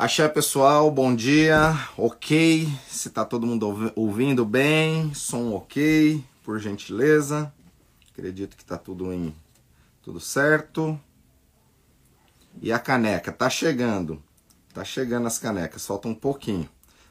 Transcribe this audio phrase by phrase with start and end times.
[0.00, 7.52] Axé pessoal, bom dia, ok, se tá todo mundo ouvindo bem, som ok, por gentileza,
[8.12, 9.34] acredito que tá tudo em
[10.00, 10.96] tudo certo.
[12.62, 14.22] E a caneca, tá chegando,
[14.72, 16.68] tá chegando as canecas, falta um pouquinho.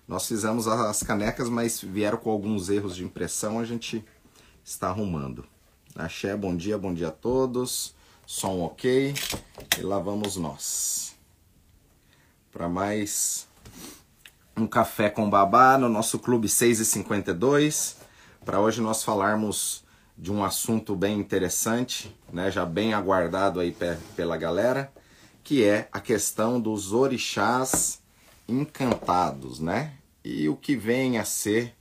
[0.07, 4.01] Nós fizemos as canecas, mas vieram com alguns erros de impressão, a gente
[4.63, 5.45] está arrumando.
[5.93, 7.93] Axé, bom dia, bom dia a todos,
[8.25, 9.13] som ok,
[9.77, 11.16] e lá vamos nós
[12.57, 13.47] para mais
[14.57, 17.97] um café com babá no nosso clube 6 e 52.
[18.43, 19.83] Para hoje nós falarmos
[20.17, 23.77] de um assunto bem interessante, né, já bem aguardado aí
[24.15, 24.91] pela galera,
[25.43, 28.01] que é a questão dos orixás
[28.47, 29.93] encantados, né?
[30.25, 31.75] E o que vem a ser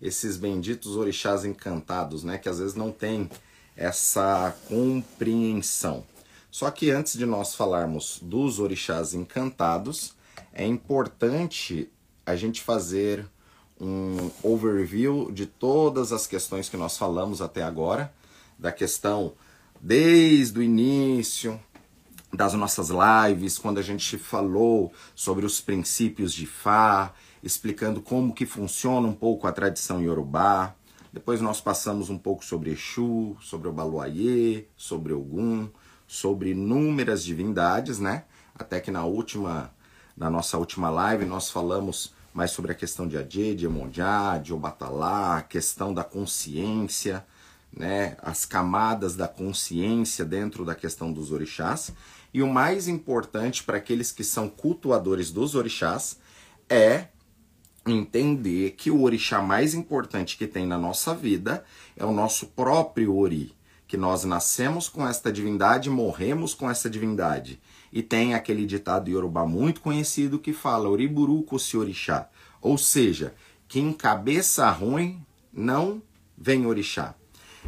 [0.00, 3.28] esses benditos orixás encantados, né, que às vezes não tem
[3.76, 6.04] essa compreensão.
[6.52, 10.19] Só que antes de nós falarmos dos orixás encantados,
[10.52, 11.90] é importante
[12.26, 13.26] a gente fazer
[13.80, 18.12] um overview de todas as questões que nós falamos até agora,
[18.58, 19.32] da questão
[19.80, 21.58] desde o início
[22.32, 28.46] das nossas lives, quando a gente falou sobre os princípios de Fá, explicando como que
[28.46, 30.74] funciona um pouco a tradição iorubá.
[31.12, 35.68] Depois nós passamos um pouco sobre Exu, sobre o Baluayê, sobre Ogum,
[36.06, 38.24] sobre inúmeras divindades, né?
[38.54, 39.72] Até que na última
[40.20, 44.52] na nossa última live, nós falamos mais sobre a questão de Adê, de Emonjá, de
[44.52, 47.24] Obatalá, a questão da consciência,
[47.74, 51.94] né, as camadas da consciência dentro da questão dos orixás.
[52.34, 56.18] E o mais importante para aqueles que são cultuadores dos orixás
[56.68, 57.06] é
[57.86, 61.64] entender que o orixá mais importante que tem na nossa vida
[61.96, 63.56] é o nosso próprio ori,
[63.88, 67.58] que nós nascemos com esta divindade, morremos com essa divindade.
[67.92, 72.28] E tem aquele ditado iorubá muito conhecido que fala Oriburu orixá.
[72.60, 73.34] Ou seja,
[73.66, 76.02] quem cabeça ruim não
[76.36, 77.14] vem orixá.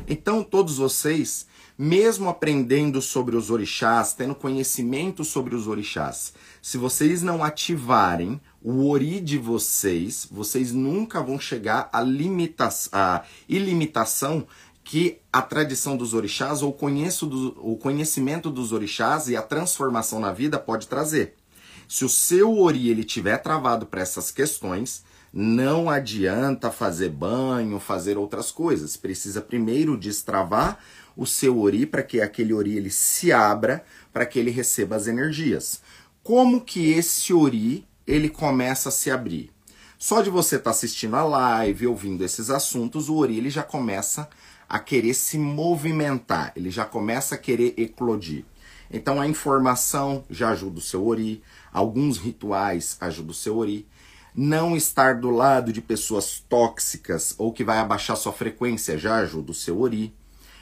[0.07, 1.47] Então todos vocês,
[1.77, 8.89] mesmo aprendendo sobre os orixás, tendo conhecimento sobre os orixás, se vocês não ativarem o
[8.89, 14.47] ori de vocês, vocês nunca vão chegar à, limita à ilimitação
[14.85, 20.59] que a tradição dos orixás ou o conhecimento dos orixás e a transformação na vida
[20.59, 21.35] pode trazer.
[21.89, 28.19] Se o seu ori ele tiver travado para essas questões, não adianta fazer banho, fazer
[28.19, 28.97] outras coisas.
[28.97, 30.79] Precisa primeiro destravar
[31.17, 35.07] o seu ori para que aquele ori ele se abra, para que ele receba as
[35.07, 35.81] energias.
[36.23, 39.51] Como que esse ori ele começa a se abrir?
[39.99, 43.63] Só de você estar tá assistindo a live, ouvindo esses assuntos, o ori ele já
[43.63, 44.29] começa a
[44.73, 48.43] a querer se movimentar, ele já começa a querer eclodir.
[48.91, 53.87] Então a informação já ajuda o seu ori, alguns rituais ajudam o seu ori.
[54.35, 59.51] Não estar do lado de pessoas tóxicas ou que vai abaixar sua frequência já ajuda
[59.51, 60.15] o seu ori.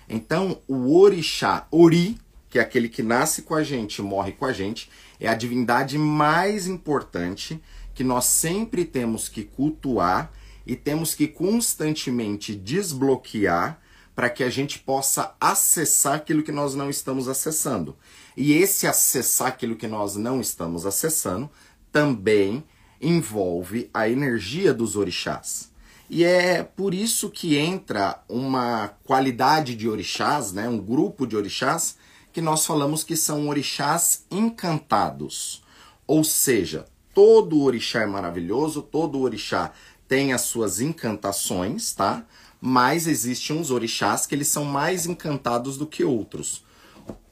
[0.08, 4.52] Então o orixá, ori, que é aquele que nasce com a gente, morre com a
[4.52, 4.90] gente,
[5.20, 7.62] é a divindade mais importante
[7.94, 10.32] que nós sempre temos que cultuar
[10.66, 13.80] e temos que constantemente desbloquear
[14.20, 17.96] para que a gente possa acessar aquilo que nós não estamos acessando.
[18.36, 21.48] E esse acessar aquilo que nós não estamos acessando
[21.90, 22.62] também
[23.00, 25.72] envolve a energia dos orixás.
[26.10, 31.96] E é por isso que entra uma qualidade de orixás, né, um grupo de orixás,
[32.30, 35.62] que nós falamos que são orixás encantados.
[36.06, 39.72] Ou seja, todo orixá é maravilhoso, todo orixá
[40.06, 42.26] tem as suas encantações, tá?
[42.60, 46.64] Mas existem uns orixás que eles são mais encantados do que outros.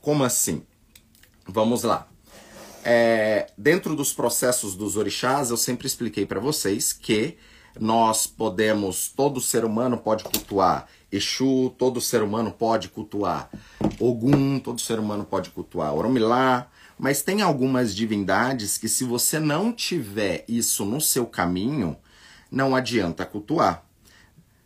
[0.00, 0.62] Como assim?
[1.46, 2.08] Vamos lá.
[2.84, 7.36] É, dentro dos processos dos orixás, eu sempre expliquei para vocês que
[7.78, 13.50] nós podemos, todo ser humano pode cultuar Exu, todo ser humano pode cultuar
[14.00, 16.68] Ogum, todo ser humano pode cultuar Oromilá,
[16.98, 21.96] mas tem algumas divindades que se você não tiver isso no seu caminho,
[22.50, 23.88] não adianta cultuar.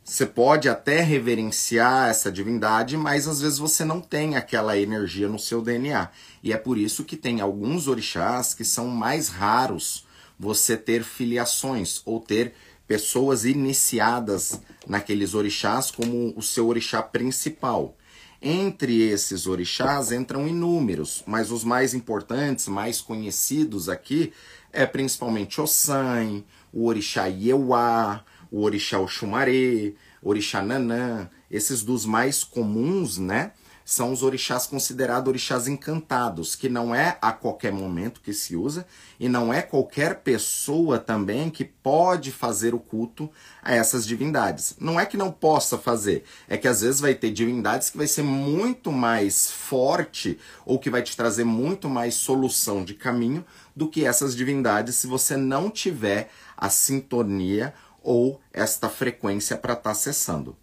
[0.05, 5.39] Você pode até reverenciar essa divindade, mas às vezes você não tem aquela energia no
[5.39, 6.11] seu DNA.
[6.43, 10.05] E é por isso que tem alguns orixás que são mais raros
[10.37, 12.53] você ter filiações ou ter
[12.87, 17.97] pessoas iniciadas naqueles orixás como o seu orixá principal.
[18.45, 24.33] Entre esses orixás entram inúmeros, mas os mais importantes, mais conhecidos aqui,
[24.73, 33.17] é principalmente Ossan, o orixá Ieuá, o orixá Oxumaré, orixá Nanã, esses dos mais comuns,
[33.17, 33.53] né?
[33.85, 38.87] são os orixás considerados orixás encantados, que não é a qualquer momento que se usa
[39.19, 43.31] e não é qualquer pessoa também que pode fazer o culto
[43.63, 44.77] a essas divindades.
[44.79, 48.07] Não é que não possa fazer, é que às vezes vai ter divindades que vai
[48.07, 53.45] ser muito mais forte ou que vai te trazer muito mais solução de caminho
[53.75, 59.83] do que essas divindades se você não tiver a sintonia ou esta frequência para estar
[59.85, 60.57] tá acessando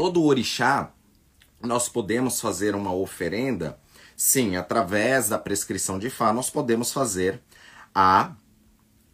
[0.00, 0.94] todo orixá,
[1.62, 3.78] nós podemos fazer uma oferenda,
[4.16, 7.38] sim, através da prescrição de Fá, nós podemos fazer
[7.94, 8.32] a,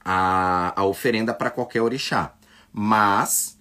[0.04, 2.34] a, a oferenda para qualquer orixá.
[2.72, 3.58] Mas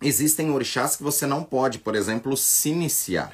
[0.00, 3.32] existem orixás que você não pode, por exemplo, se iniciar.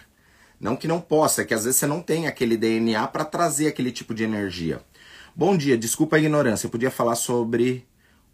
[0.59, 3.67] Não que não possa, é que às vezes você não tem aquele DNA para trazer
[3.67, 4.81] aquele tipo de energia.
[5.37, 7.87] Bom dia, desculpa a ignorância, eu podia falar sobre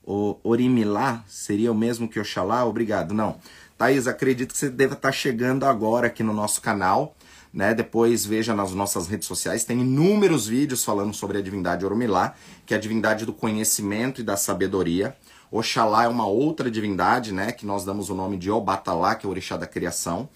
[0.07, 1.25] o Orimilá?
[1.27, 2.65] Seria o mesmo que Oxalá?
[2.65, 3.13] Obrigado.
[3.13, 3.39] Não.
[3.77, 7.15] Thaís, acredito que você deva estar chegando agora aqui no nosso canal.
[7.53, 7.75] Né?
[7.75, 12.35] Depois veja nas nossas redes sociais, tem inúmeros vídeos falando sobre a divindade Orumilá,
[12.67, 15.17] que é a divindade do conhecimento e da sabedoria.
[15.51, 19.29] Oxalá é uma outra divindade, né, que nós damos o nome de Obatalá, que é
[19.29, 20.29] o orixá da criação.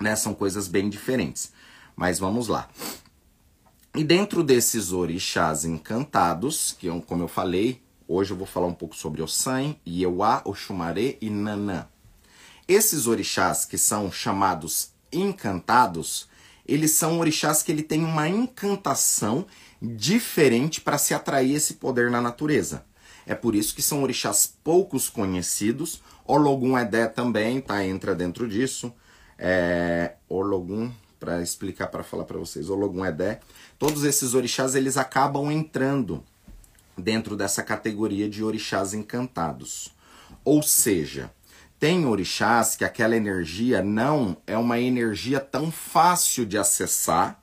[0.00, 0.16] Né?
[0.16, 1.52] São coisas bem diferentes.
[1.94, 2.68] Mas vamos lá.
[3.94, 8.96] E dentro desses orixás encantados, que como eu falei, hoje eu vou falar um pouco
[8.96, 11.86] sobre Ossan, Ieuá, Oxumaré e Nanã.
[12.66, 16.28] Esses orixás que são chamados encantados,
[16.66, 19.46] eles são orixás que ele tem uma encantação
[19.80, 22.84] diferente para se atrair esse poder na natureza.
[23.26, 26.02] É por isso que são orixás poucos conhecidos.
[26.26, 28.92] Ologun Edé também tá entra dentro disso.
[29.38, 30.90] É, Ologun
[31.20, 33.40] para explicar para falar para vocês, Ologun Edé.
[33.78, 36.24] Todos esses orixás eles acabam entrando
[36.98, 39.94] dentro dessa categoria de orixás encantados.
[40.44, 41.30] Ou seja,
[41.78, 47.40] tem orixás que aquela energia não é uma energia tão fácil de acessar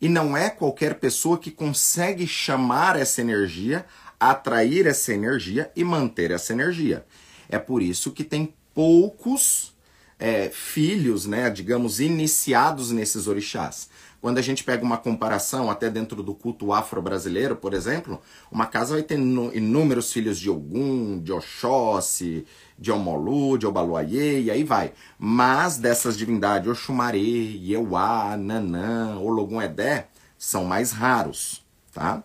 [0.00, 3.84] e não é qualquer pessoa que consegue chamar essa energia,
[4.18, 7.04] atrair essa energia e manter essa energia.
[7.48, 9.74] É por isso que tem poucos
[10.18, 13.88] é, filhos, né, digamos, iniciados nesses orixás.
[14.24, 18.94] Quando a gente pega uma comparação, até dentro do culto afro-brasileiro, por exemplo, uma casa
[18.94, 22.46] vai ter inúmeros filhos de Ogum, de Oxóssi,
[22.78, 24.94] de Omolu, de Obaluayê, e aí vai.
[25.18, 31.62] Mas dessas divindades, Oxumaré, Yeuá, Nanã, Ologun Edé, são mais raros,
[31.92, 32.24] tá?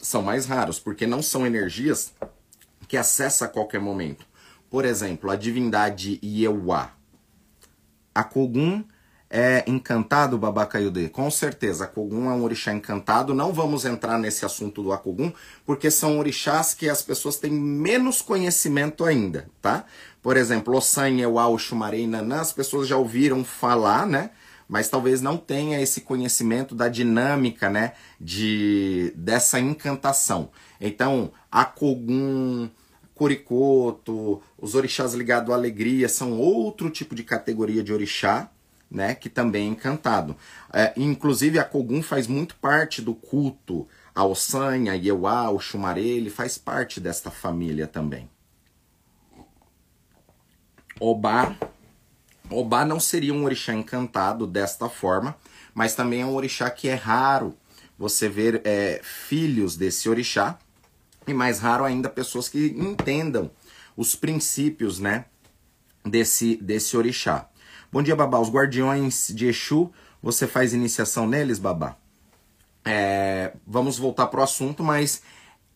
[0.00, 2.14] São mais raros, porque não são energias
[2.88, 4.26] que acessa a qualquer momento.
[4.70, 6.92] Por exemplo, a divindade Yeuá.
[8.14, 8.82] A Kogum
[9.38, 11.10] é encantado, Babacaiudê?
[11.10, 13.34] Com certeza, Akogum é um orixá encantado.
[13.34, 15.30] Não vamos entrar nesse assunto do Akogum,
[15.66, 19.84] porque são orixás que as pessoas têm menos conhecimento ainda, tá?
[20.22, 24.30] Por exemplo, Ossan, Euá, Oxumaré e Nanã, as pessoas já ouviram falar, né?
[24.66, 27.92] Mas talvez não tenha esse conhecimento da dinâmica, né?
[28.18, 30.48] De, dessa encantação.
[30.80, 32.70] Então, Akogum...
[33.14, 38.50] Curicoto, os orixás ligados à alegria são outro tipo de categoria de orixá,
[38.90, 40.36] né, que também é encantado.
[40.72, 46.00] É, inclusive a Kogum faz muito parte do culto ao San, a Yeuá, o Xumaré,
[46.00, 48.28] ele faz parte desta família também.
[50.98, 51.54] Obá,
[52.48, 55.36] Obá não seria um orixá encantado desta forma,
[55.74, 57.56] mas também é um orixá que é raro
[57.98, 60.58] você ver é, filhos desse orixá,
[61.26, 63.50] e mais raro ainda pessoas que entendam
[63.96, 65.24] os princípios né,
[66.04, 67.48] desse, desse orixá.
[67.92, 68.40] Bom dia, Babá.
[68.40, 71.96] Os guardiões de Exu, você faz iniciação neles, Babá?
[72.84, 75.22] É, vamos voltar para o assunto, mas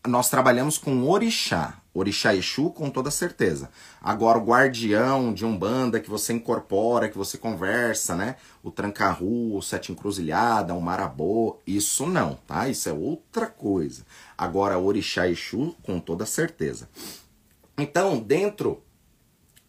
[0.05, 1.79] nós trabalhamos com orixá.
[1.93, 3.69] Orixá Exu, com toda certeza.
[4.01, 8.35] Agora, o guardião de Umbanda que você incorpora, que você conversa, né?
[8.61, 12.67] O tranca-rua, o sete encruzilhada, o marabô, isso não, tá?
[12.67, 14.05] Isso é outra coisa.
[14.37, 16.89] Agora, orixá Exu, com toda certeza.
[17.77, 18.83] Então, dentro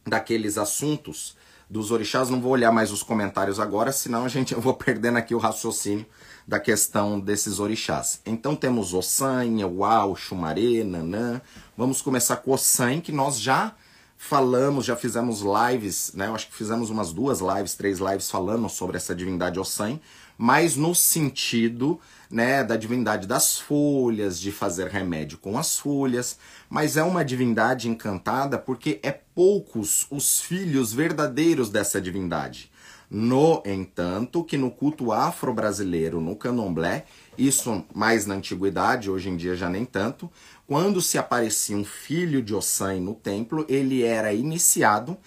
[0.05, 1.37] daqueles assuntos
[1.73, 2.29] dos orixás.
[2.29, 5.39] Não vou olhar mais os comentários agora, senão a gente eu vou perdendo aqui o
[5.39, 6.05] raciocínio
[6.47, 8.21] da questão desses orixás.
[8.27, 11.41] Então temos Ossan, Uau, Xumaré, Nanã.
[11.77, 13.75] Vamos começar com Ossan, que nós já
[14.19, 16.29] falamos, já fizemos lives, né?
[16.29, 19.99] Eu acho que fizemos umas duas lives, três lives falando sobre essa divindade Ossan,
[20.37, 21.99] mas no sentido
[22.33, 27.91] né, da divindade das folhas, de fazer remédio com as folhas, mas é uma divindade
[27.91, 32.73] encantada porque é poucos os filhos verdadeiros dessa divindade.
[33.11, 37.05] No entanto, que no culto afro-brasileiro, no candomblé,
[37.37, 40.31] isso mais na antiguidade, hoje em dia já nem tanto,
[40.67, 45.19] quando se aparecia um filho de Ossan no templo, ele era iniciado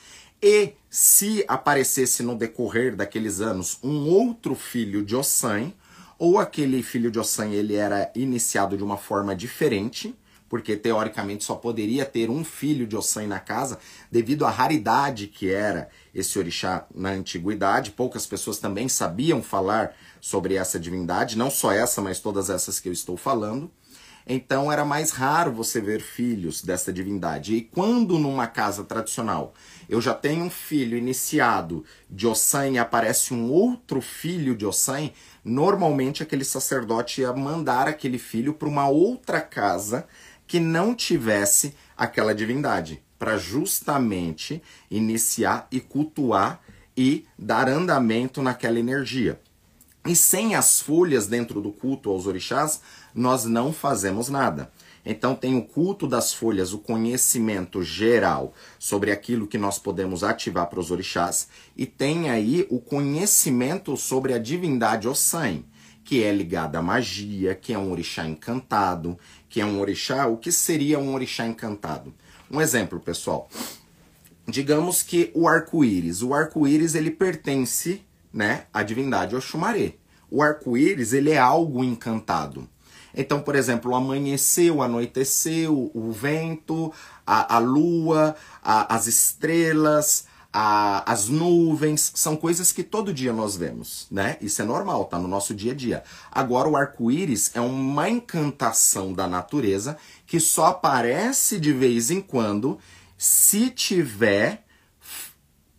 [0.42, 5.72] e se aparecesse no decorrer daqueles anos um outro filho de Ossan,
[6.18, 10.16] ou aquele filho de Ossan ele era iniciado de uma forma diferente,
[10.48, 13.80] porque teoricamente só poderia ter um filho de Ossan na casa,
[14.12, 17.92] devido à raridade que era esse orixá na antiguidade.
[17.92, 22.88] Poucas pessoas também sabiam falar sobre essa divindade, não só essa, mas todas essas que
[22.88, 23.72] eu estou falando.
[24.28, 27.56] Então era mais raro você ver filhos dessa divindade.
[27.56, 29.54] E quando numa casa tradicional
[29.88, 35.12] eu já tenho um filho iniciado de Ossan e aparece um outro filho de Ossan,
[35.44, 40.08] normalmente aquele sacerdote ia mandar aquele filho para uma outra casa
[40.48, 44.62] que não tivesse aquela divindade, para justamente
[44.92, 46.62] iniciar e cultuar
[46.96, 49.40] e dar andamento naquela energia.
[50.06, 52.80] E sem as folhas dentro do culto aos orixás,
[53.14, 54.72] nós não fazemos nada.
[55.06, 60.68] Então tem o culto das folhas, o conhecimento geral sobre aquilo que nós podemos ativar
[60.68, 61.48] para os orixás,
[61.78, 65.64] e tem aí o conhecimento sobre a divindade Ossan,
[66.04, 69.18] que é ligada à magia, que é um orixá encantado,
[69.50, 72.14] que é um orixá, o que seria um orixá encantado?
[72.50, 73.50] Um exemplo, pessoal.
[74.48, 79.96] Digamos que o arco-íris, o arco-íris ele pertence né, a divindade Oxumaré.
[80.30, 82.70] O arco-íris, ele é algo encantado.
[83.16, 86.92] Então, por exemplo, amanheceu, anoiteceu, o vento,
[87.26, 93.58] a, a lua, a, as estrelas, a, as nuvens, são coisas que todo dia nós
[93.58, 94.38] vemos, né?
[94.42, 96.04] Isso é normal, tá no nosso dia a dia.
[96.32, 102.78] Agora, o arco-íris é uma encantação da natureza que só aparece de vez em quando
[103.18, 104.65] se tiver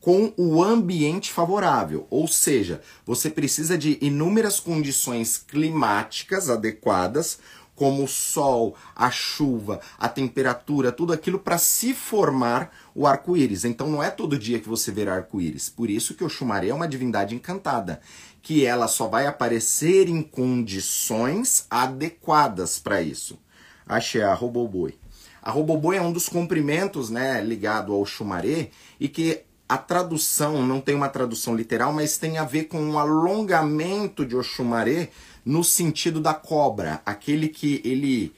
[0.06, 7.40] com o ambiente favorável, ou seja, você precisa de inúmeras condições climáticas adequadas,
[7.75, 13.64] como o sol, a chuva, a temperatura, tudo aquilo para se formar o arco-íris.
[13.64, 15.68] Então não é todo dia que você vê arco-íris.
[15.68, 18.00] Por isso que o Xumaré é uma divindade encantada,
[18.40, 23.36] que ela só vai aparecer em condições adequadas para isso.
[23.84, 24.96] Achei a Roboboi.
[25.42, 30.80] A Roboboi é um dos comprimentos, né, ligado ao Xumaré e que a tradução não
[30.80, 35.11] tem uma tradução literal, mas tem a ver com um alongamento de Oxumaré
[35.44, 38.32] no sentido da cobra, aquele que ele,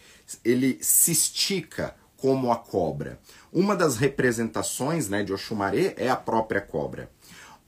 [0.44, 3.18] ele se estica como a cobra.
[3.52, 7.10] Uma das representações né, de Oxumaré é a própria cobra.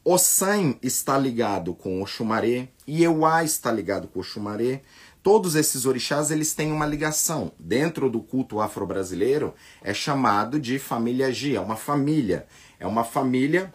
[0.02, 4.80] Ossan está ligado com Oxumaré, Ieuá está ligado com Oxumaré.
[5.22, 7.52] Todos esses orixás eles têm uma ligação.
[7.58, 12.46] Dentro do culto afro-brasileiro é chamado de família Gia, uma família
[12.80, 13.72] é uma família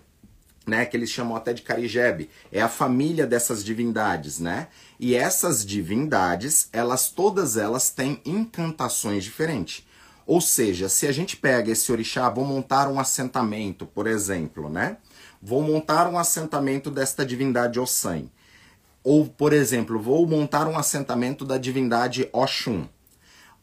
[0.66, 4.68] né, que eles chamam até de Carijebe, é a família dessas divindades, né?
[5.00, 9.86] E essas divindades, elas todas elas têm encantações diferentes.
[10.26, 14.98] Ou seja, se a gente pega esse orixá, vou montar um assentamento, por exemplo, né?
[15.40, 18.24] Vou montar um assentamento desta divindade Ossan.
[19.04, 22.88] Ou, por exemplo, vou montar um assentamento da divindade Oxum.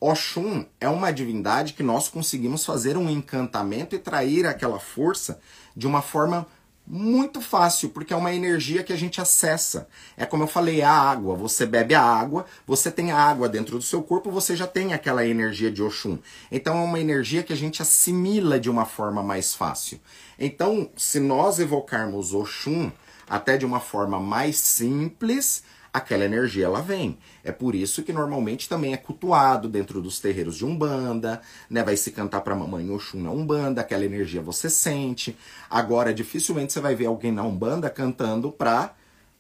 [0.03, 5.39] Oxum é uma divindade que nós conseguimos fazer um encantamento e trair aquela força
[5.77, 6.45] de uma forma
[6.85, 9.87] muito fácil, porque é uma energia que a gente acessa.
[10.17, 11.37] É como eu falei, a água.
[11.37, 14.93] Você bebe a água, você tem a água dentro do seu corpo, você já tem
[14.93, 16.19] aquela energia de Oxum.
[16.51, 20.01] Então é uma energia que a gente assimila de uma forma mais fácil.
[20.37, 22.91] Então, se nós evocarmos Oxum
[23.31, 27.19] até de uma forma mais simples, aquela energia ela vem.
[27.45, 31.83] É por isso que normalmente também é cultuado dentro dos terreiros de Umbanda, né?
[31.85, 35.37] Vai se cantar para mamãe Oxum na Umbanda, aquela energia você sente.
[35.69, 38.95] Agora, dificilmente você vai ver alguém na Umbanda cantando para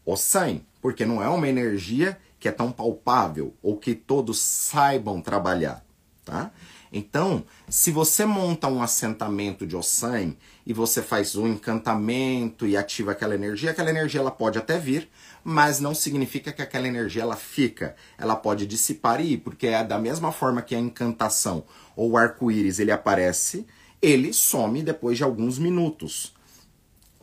[0.05, 5.85] Ossan, porque não é uma energia que é tão palpável ou que todos saibam trabalhar,
[6.25, 6.51] tá?
[6.93, 10.35] Então, se você monta um assentamento de Ossan
[10.67, 15.09] e você faz um encantamento e ativa aquela energia, aquela energia ela pode até vir,
[15.45, 17.97] mas não significa que aquela energia ela fica.
[18.17, 21.65] Ela pode dissipar e ir, porque é da mesma forma que a encantação
[21.97, 23.67] ou o arco-íris ele aparece,
[24.01, 26.35] ele some depois de alguns minutos.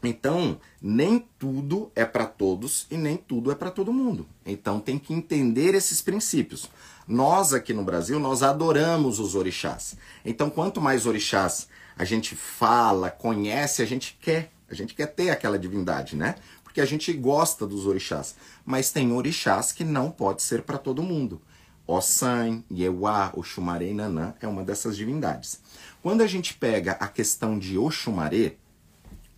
[0.01, 4.25] Então, nem tudo é para todos e nem tudo é para todo mundo.
[4.45, 6.69] Então, tem que entender esses princípios.
[7.05, 9.97] Nós aqui no Brasil, nós adoramos os orixás.
[10.23, 14.51] Então, quanto mais orixás a gente fala, conhece, a gente quer.
[14.69, 16.35] A gente quer ter aquela divindade, né?
[16.79, 18.35] Porque a gente gosta dos orixás.
[18.65, 21.41] Mas tem orixás que não pode ser para todo mundo.
[21.85, 25.59] Ossan, Yewa, Oxumaré e Nanã é uma dessas divindades.
[26.01, 28.55] Quando a gente pega a questão de Oxumaré,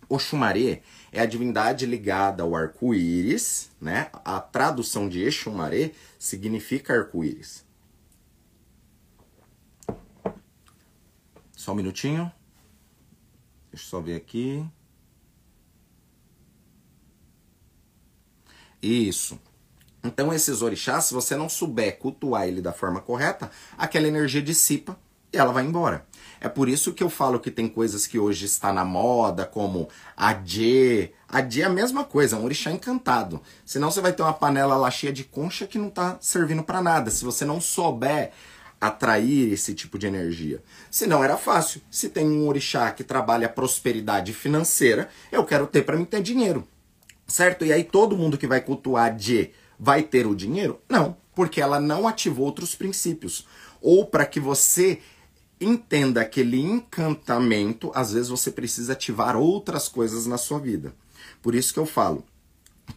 [0.08, 4.08] Oxumaré é a divindade ligada ao arco-íris, né?
[4.24, 7.64] A tradução de Exumaré significa arco-íris.
[11.56, 12.30] Só um minutinho.
[13.72, 14.64] Deixa eu só ver aqui.
[18.82, 19.38] Isso.
[20.02, 24.98] Então esses orixás, se você não souber cultuar ele da forma correta, aquela energia dissipa
[25.32, 26.04] e ela vai embora.
[26.40, 29.88] É por isso que eu falo que tem coisas que hoje está na moda, como
[30.16, 31.12] a Dje.
[31.28, 33.40] A Dje é a mesma coisa, é um orixá encantado.
[33.64, 36.82] Senão você vai ter uma panela lá cheia de concha que não está servindo para
[36.82, 37.10] nada.
[37.10, 38.32] Se você não souber
[38.80, 40.60] atrair esse tipo de energia.
[40.90, 41.80] Se não era fácil.
[41.88, 46.66] Se tem um orixá que trabalha prosperidade financeira, eu quero ter para mim ter dinheiro.
[47.32, 47.64] Certo?
[47.64, 50.78] E aí todo mundo que vai cultuar Dje vai ter o dinheiro?
[50.86, 53.46] Não, porque ela não ativou outros princípios.
[53.80, 55.00] Ou para que você
[55.58, 60.94] entenda aquele encantamento, às vezes você precisa ativar outras coisas na sua vida.
[61.40, 62.22] Por isso que eu falo,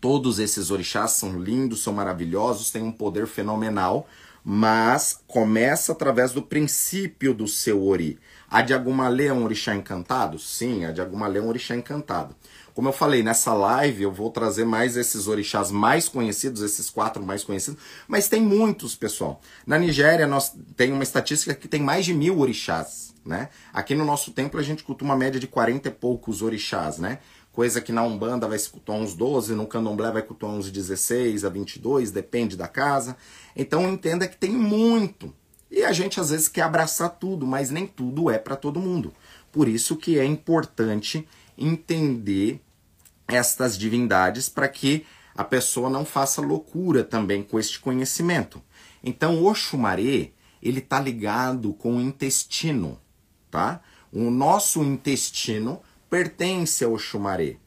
[0.01, 4.05] todos esses orixás são lindos, são maravilhosos, têm um poder fenomenal,
[4.43, 8.19] mas começa através do princípio do seu ori.
[8.49, 10.37] A de Agumalê é um orixá encantado?
[10.37, 12.35] Sim, a de Agumalê é um orixá encantado.
[12.75, 17.25] Como eu falei, nessa live eu vou trazer mais esses orixás mais conhecidos, esses quatro
[17.25, 19.39] mais conhecidos, mas tem muitos, pessoal.
[19.65, 23.47] Na Nigéria, nós tem uma estatística que tem mais de mil orixás, né?
[23.71, 27.19] Aqui no nosso templo a gente cultua uma média de 40 e poucos orixás, né?
[27.53, 31.45] Coisa que na Umbanda vai se cultuar uns 12, no Candomblé vai cultuar uns 16
[31.45, 33.15] a 22, depende da casa.
[33.55, 35.33] Então entenda que tem muito.
[35.71, 39.13] E a gente às vezes quer abraçar tudo, mas nem tudo é para todo mundo.
[39.49, 41.25] Por isso que é importante
[41.57, 42.64] entender
[43.27, 45.05] estas divindades para que
[45.35, 48.61] a pessoa não faça loucura também com este conhecimento.
[49.03, 52.99] Então, o Oxumaré, ele está ligado com o intestino,
[53.51, 53.81] tá?
[54.11, 57.57] O nosso intestino pertence ao Oxumaré,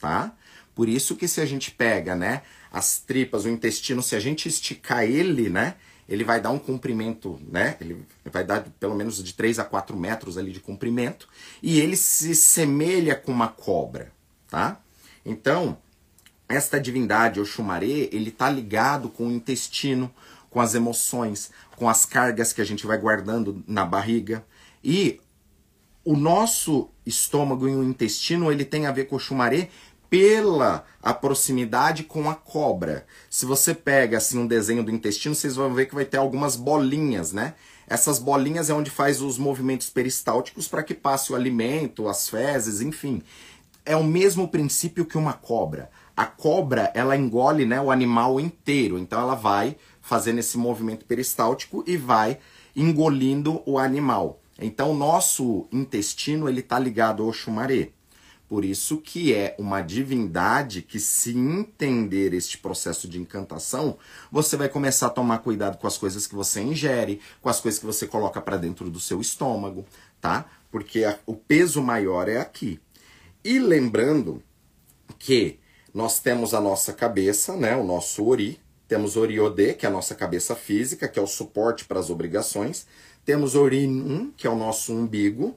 [0.00, 0.34] tá?
[0.74, 4.48] Por isso que se a gente pega, né, as tripas, o intestino, se a gente
[4.48, 5.74] esticar ele, né,
[6.08, 7.76] ele vai dar um comprimento, né?
[7.80, 11.28] Ele vai dar pelo menos de 3 a 4 metros ali de comprimento.
[11.62, 14.10] E ele se semelha com uma cobra,
[14.48, 14.80] tá?
[15.28, 15.76] Então,
[16.48, 20.10] esta divindade, Oxumaré, ele está ligado com o intestino,
[20.48, 24.42] com as emoções, com as cargas que a gente vai guardando na barriga.
[24.82, 25.20] E
[26.02, 29.68] o nosso estômago e o intestino, ele tem a ver com o Oxumaré
[30.08, 33.06] pela a proximidade com a cobra.
[33.28, 36.56] Se você pega assim um desenho do intestino, vocês vão ver que vai ter algumas
[36.56, 37.52] bolinhas, né?
[37.86, 42.80] Essas bolinhas é onde faz os movimentos peristálticos para que passe o alimento, as fezes,
[42.80, 43.22] enfim
[43.88, 45.90] é o mesmo princípio que uma cobra.
[46.14, 51.82] A cobra, ela engole né, o animal inteiro, então ela vai fazendo esse movimento peristáltico
[51.86, 52.38] e vai
[52.76, 54.40] engolindo o animal.
[54.60, 57.90] Então, o nosso intestino ele está ligado ao Xumaré.
[58.46, 63.96] Por isso que é uma divindade que, se entender este processo de encantação,
[64.30, 67.78] você vai começar a tomar cuidado com as coisas que você ingere, com as coisas
[67.78, 69.86] que você coloca para dentro do seu estômago,
[70.20, 70.46] tá?
[70.70, 72.80] Porque a, o peso maior é aqui.
[73.48, 74.42] E lembrando
[75.18, 75.58] que
[75.94, 80.14] nós temos a nossa cabeça, né, o nosso ori, temos Oriode, que é a nossa
[80.14, 82.86] cabeça física, que é o suporte para as obrigações,
[83.24, 85.56] temos Orinum, que é o nosso umbigo,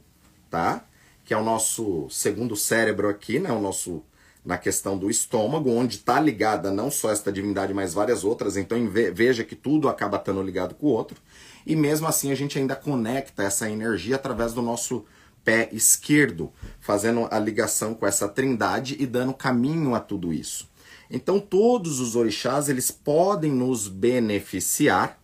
[0.50, 0.86] tá?
[1.26, 4.02] Que é o nosso segundo cérebro aqui, né, o nosso
[4.46, 8.56] na questão do estômago, onde está ligada não só esta divindade, mas várias outras.
[8.56, 11.22] Então veja que tudo acaba estando ligado com o outro.
[11.66, 15.06] E mesmo assim a gente ainda conecta essa energia através do nosso
[15.44, 20.70] pé esquerdo, fazendo a ligação com essa trindade e dando caminho a tudo isso.
[21.10, 25.20] Então todos os orixás eles podem nos beneficiar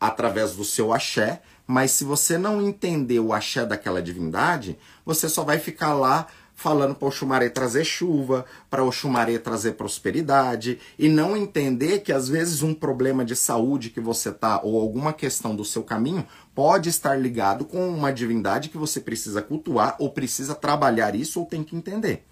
[0.00, 5.42] através do seu axé, mas se você não entender o axé daquela divindade, você só
[5.42, 6.26] vai ficar lá
[6.56, 12.10] falando para o Xumaré trazer chuva, para o Xumaré trazer prosperidade, e não entender que
[12.10, 16.26] às vezes um problema de saúde que você tá ou alguma questão do seu caminho
[16.56, 21.44] pode estar ligado com uma divindade que você precisa cultuar ou precisa trabalhar isso ou
[21.44, 22.24] tem que entender,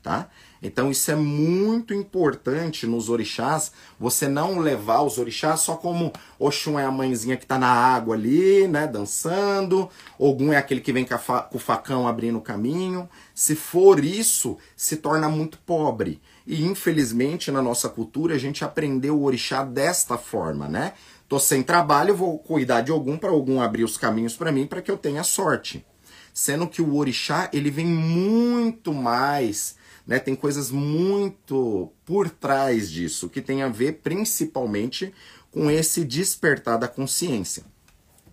[0.00, 0.28] tá?
[0.62, 6.78] Então isso é muito importante nos orixás, você não levar os orixás só como Oxum
[6.78, 11.04] é a mãezinha que está na água ali, né, dançando, Ogum é aquele que vem
[11.04, 13.08] com, fa com o facão abrindo o caminho.
[13.34, 16.20] Se for isso, se torna muito pobre.
[16.46, 20.92] E infelizmente na nossa cultura a gente aprendeu o orixá desta forma, né?
[21.32, 24.82] Tô sem trabalho, vou cuidar de algum para algum abrir os caminhos para mim para
[24.82, 25.82] que eu tenha sorte.
[26.30, 29.74] Sendo que o orixá, ele vem muito mais,
[30.06, 30.18] né?
[30.18, 35.14] Tem coisas muito por trás disso, que tem a ver principalmente
[35.50, 37.64] com esse despertar da consciência.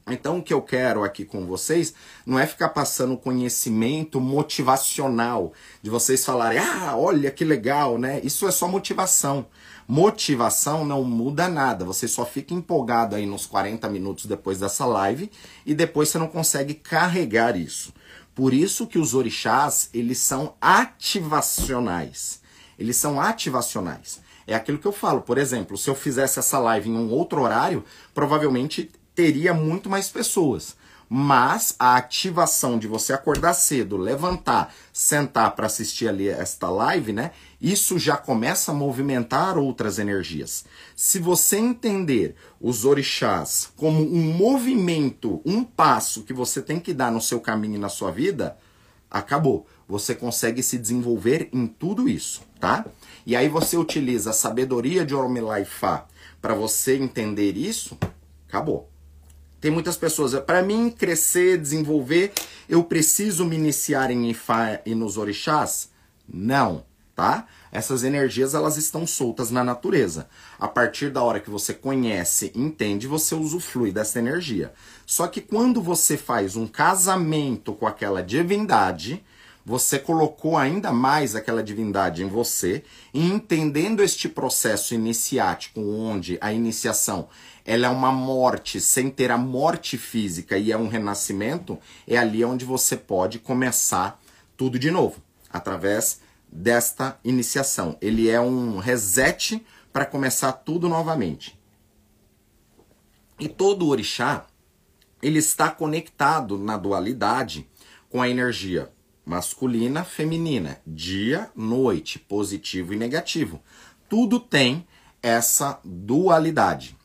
[0.05, 1.93] Então, o que eu quero aqui com vocês
[2.25, 8.19] não é ficar passando conhecimento motivacional, de vocês falarem, ah, olha que legal, né?
[8.25, 9.45] Isso é só motivação.
[9.91, 15.31] Motivação não muda nada, você só fica empolgado aí nos 40 minutos depois dessa live
[15.65, 17.91] e depois você não consegue carregar isso.
[18.35, 22.39] Por isso que os orixás, eles são ativacionais.
[22.77, 24.21] Eles são ativacionais.
[24.45, 25.21] É aquilo que eu falo.
[25.21, 30.07] Por exemplo, se eu fizesse essa live em um outro horário, provavelmente teria muito mais
[30.07, 30.77] pessoas.
[31.11, 37.31] Mas a ativação de você acordar cedo, levantar, sentar para assistir ali esta live, né?
[37.59, 40.65] Isso já começa a movimentar outras energias.
[40.95, 47.11] Se você entender os orixás como um movimento, um passo que você tem que dar
[47.11, 48.55] no seu caminho e na sua vida,
[49.09, 49.65] acabou.
[49.87, 52.85] Você consegue se desenvolver em tudo isso, tá?
[53.25, 56.05] E aí você utiliza a sabedoria de Oromilaifa
[56.39, 57.97] para você entender isso,
[58.47, 58.88] acabou.
[59.61, 62.31] Tem muitas pessoas, para mim crescer, desenvolver,
[62.67, 65.89] eu preciso me iniciar em Ifá e nos orixás?
[66.27, 67.45] Não, tá?
[67.71, 70.29] Essas energias elas estão soltas na natureza.
[70.57, 74.71] A partir da hora que você conhece, entende, você usufrui dessa energia.
[75.05, 79.23] Só que quando você faz um casamento com aquela divindade,
[79.65, 86.51] você colocou ainda mais aquela divindade em você, e entendendo este processo iniciático, onde a
[86.51, 87.27] iniciação
[87.65, 92.43] ela é uma morte sem ter a morte física e é um renascimento, é ali
[92.43, 94.21] onde você pode começar
[94.57, 97.97] tudo de novo, através desta iniciação.
[98.01, 101.59] Ele é um reset para começar tudo novamente.
[103.39, 104.45] E todo orixá,
[105.21, 107.69] ele está conectado na dualidade
[108.09, 108.91] com a energia
[109.29, 113.61] masculina, feminina, dia, noite, positivo e negativo.
[114.09, 114.87] Tudo tem
[115.21, 116.97] essa dualidade.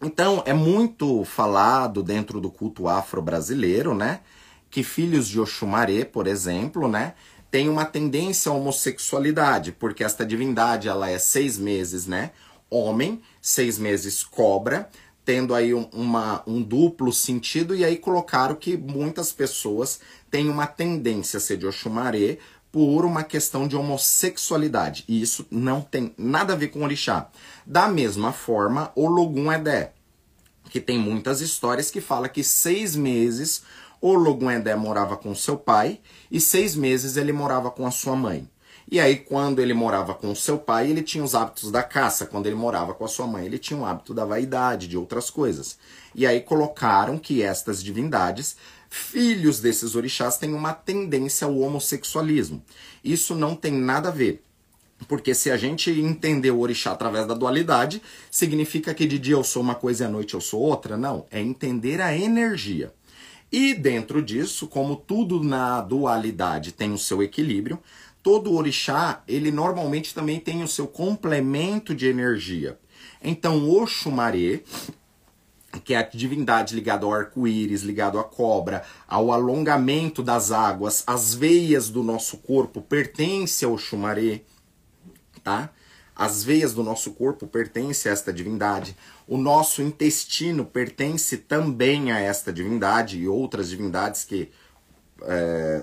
[0.00, 4.20] Então, é muito falado dentro do culto afro-brasileiro, né?
[4.70, 7.14] Que filhos de Oxumaré, por exemplo, né?
[7.50, 12.30] Tem uma tendência à homossexualidade, porque esta divindade, ela é seis meses, né?
[12.70, 14.88] Homem, seis meses cobra,
[15.24, 19.98] tendo aí um, uma, um duplo sentido, e aí colocaram que muitas pessoas
[20.30, 22.38] têm uma tendência a ser de Oxumaré
[22.70, 25.04] por uma questão de homossexualidade.
[25.08, 27.28] E isso não tem nada a ver com orixá.
[27.70, 29.92] Da mesma forma, o Logum Edé,
[30.70, 33.62] que tem muitas histórias que fala que seis meses
[34.00, 36.00] o Logum Edé morava com seu pai
[36.30, 38.48] e seis meses ele morava com a sua mãe.
[38.90, 42.24] E aí, quando ele morava com seu pai, ele tinha os hábitos da caça.
[42.24, 45.28] Quando ele morava com a sua mãe, ele tinha o hábito da vaidade, de outras
[45.28, 45.76] coisas.
[46.14, 48.56] E aí colocaram que estas divindades
[48.88, 52.64] filhos desses orixás têm uma tendência ao homossexualismo.
[53.04, 54.42] Isso não tem nada a ver.
[55.06, 59.44] Porque se a gente entender o orixá através da dualidade, significa que de dia eu
[59.44, 60.96] sou uma coisa e à noite eu sou outra?
[60.96, 62.92] Não, é entender a energia.
[63.50, 67.78] E dentro disso, como tudo na dualidade tem o seu equilíbrio,
[68.22, 72.78] todo orixá, ele normalmente também tem o seu complemento de energia.
[73.22, 74.60] Então, o Xumaré,
[75.84, 81.34] que é a divindade ligada ao arco-íris, ligado à cobra, ao alongamento das águas, as
[81.34, 84.42] veias do nosso corpo pertence ao Xumaré,
[85.38, 85.70] tá?
[86.14, 88.96] As veias do nosso corpo pertencem a esta divindade.
[89.26, 94.50] O nosso intestino pertence também a esta divindade e outras divindades que
[95.22, 95.82] é,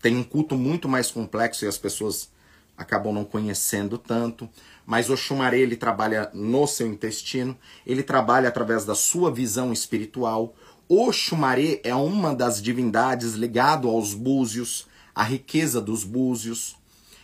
[0.00, 2.30] têm um culto muito mais complexo e as pessoas
[2.76, 4.48] acabam não conhecendo tanto.
[4.86, 7.56] Mas o Xumaré ele trabalha no seu intestino,
[7.86, 10.54] ele trabalha através da sua visão espiritual.
[10.88, 16.76] O Xumaré é uma das divindades ligado aos búzios, a riqueza dos búzios.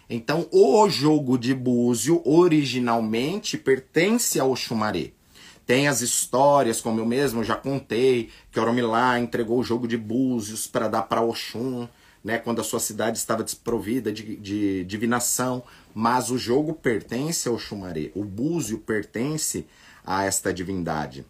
[0.09, 5.11] Então, o jogo de búzio originalmente pertence ao Xumaré.
[5.67, 10.67] Tem as histórias, como eu mesmo já contei, que Oromilá entregou o jogo de búzios
[10.67, 11.89] para dar para Oxum,
[12.23, 15.63] né, quando a sua cidade estava desprovida de, de divinação
[15.99, 19.65] mas o jogo pertence ao Xumaré, o búzio pertence
[20.05, 21.25] a esta divindade,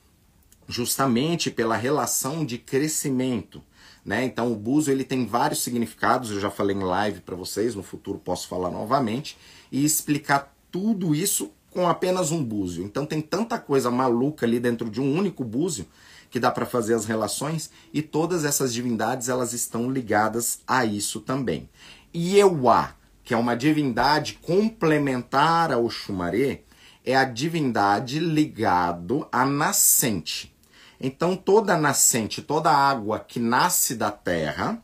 [0.66, 3.62] justamente pela relação de crescimento.
[4.06, 4.24] Né?
[4.24, 7.82] Então o búzio ele tem vários significados, eu já falei em live para vocês, no
[7.82, 9.36] futuro posso falar novamente,
[9.72, 12.84] e explicar tudo isso com apenas um búzio.
[12.84, 15.86] Então tem tanta coisa maluca ali dentro de um único búzio
[16.30, 21.20] que dá para fazer as relações e todas essas divindades elas estão ligadas a isso
[21.20, 21.68] também.
[22.14, 26.62] Iewa, que é uma divindade complementar ao Xumaré,
[27.04, 30.55] é a divindade ligado à nascente.
[31.00, 34.82] Então toda nascente, toda água que nasce da terra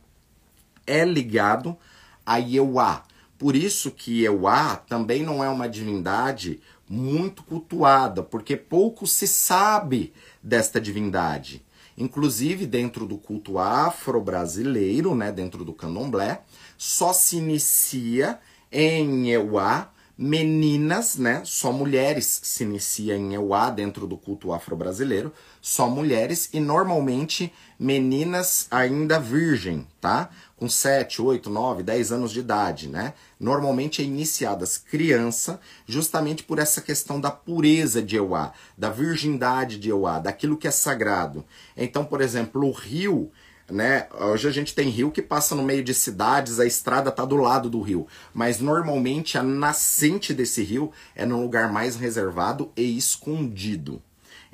[0.85, 1.77] é ligado
[2.25, 3.03] a Yeuá.
[3.37, 10.13] Por isso que Yeuá também não é uma divindade muito cultuada, porque pouco se sabe
[10.41, 11.65] desta divindade.
[11.97, 16.41] Inclusive dentro do culto afro-brasileiro, né, dentro do candomblé,
[16.77, 18.39] só se inicia
[18.71, 21.41] em Euá meninas, né?
[21.43, 28.67] Só mulheres se inicia em Euá dentro do culto afro-brasileiro, só mulheres e normalmente meninas
[28.69, 30.29] ainda virgem, tá?
[30.55, 33.13] Com 7, 8, 9, 10 anos de idade, né?
[33.39, 39.89] Normalmente é iniciadas criança, justamente por essa questão da pureza de Euá, da virgindade de
[39.89, 41.43] Euá, daquilo que é sagrado.
[41.75, 43.31] Então, por exemplo, o rio
[43.69, 44.07] né?
[44.19, 47.37] Hoje a gente tem rio que passa no meio de cidades, a estrada tá do
[47.37, 52.97] lado do rio, mas normalmente a nascente desse rio é num lugar mais reservado e
[52.97, 54.01] escondido.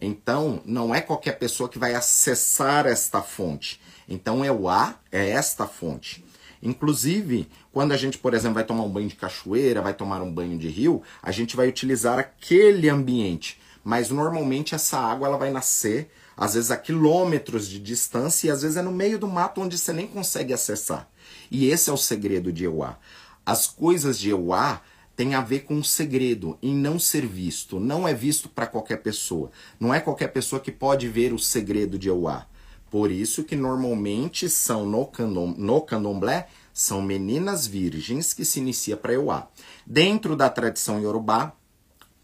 [0.02, 3.82] Então, não é qualquer pessoa que vai acessar esta fonte.
[4.08, 6.24] Então, é o A, é esta fonte.
[6.62, 10.32] Inclusive, quando a gente, por exemplo, vai tomar um banho de cachoeira, vai tomar um
[10.32, 13.60] banho de rio, a gente vai utilizar aquele ambiente.
[13.84, 18.62] Mas normalmente essa água ela vai nascer às vezes a quilômetros de distância e às
[18.62, 21.10] vezes é no meio do mato onde você nem consegue acessar.
[21.52, 22.98] E esse é o segredo de Euá.
[23.46, 24.82] As coisas de Euá
[25.18, 27.78] têm a ver com um segredo, em não ser visto.
[27.78, 29.52] Não é visto para qualquer pessoa.
[29.78, 32.48] Não é qualquer pessoa que pode ver o segredo de Euá.
[32.90, 38.96] Por isso que normalmente são no, candom, no candomblé são meninas virgens que se inicia
[38.96, 39.50] para Euá.
[39.86, 41.52] Dentro da tradição iorubá,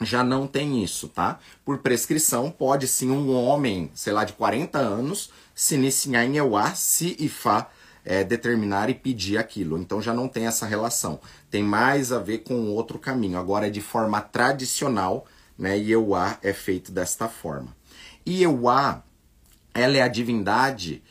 [0.02, 1.40] já não tem isso, tá?
[1.64, 6.76] Por prescrição, pode sim um homem, sei lá, de 40 anos, se iniciar em Euá,
[6.76, 7.70] se e Fá
[8.04, 9.78] é, determinar e pedir aquilo.
[9.78, 11.20] Então já não tem essa relação.
[11.50, 13.40] Tem mais a ver com outro caminho.
[13.40, 15.26] Agora é de forma tradicional,
[15.58, 15.78] né?
[15.78, 17.76] E Euá é feito desta forma.
[18.26, 19.04] E Euá,
[19.74, 21.02] ela é a divindade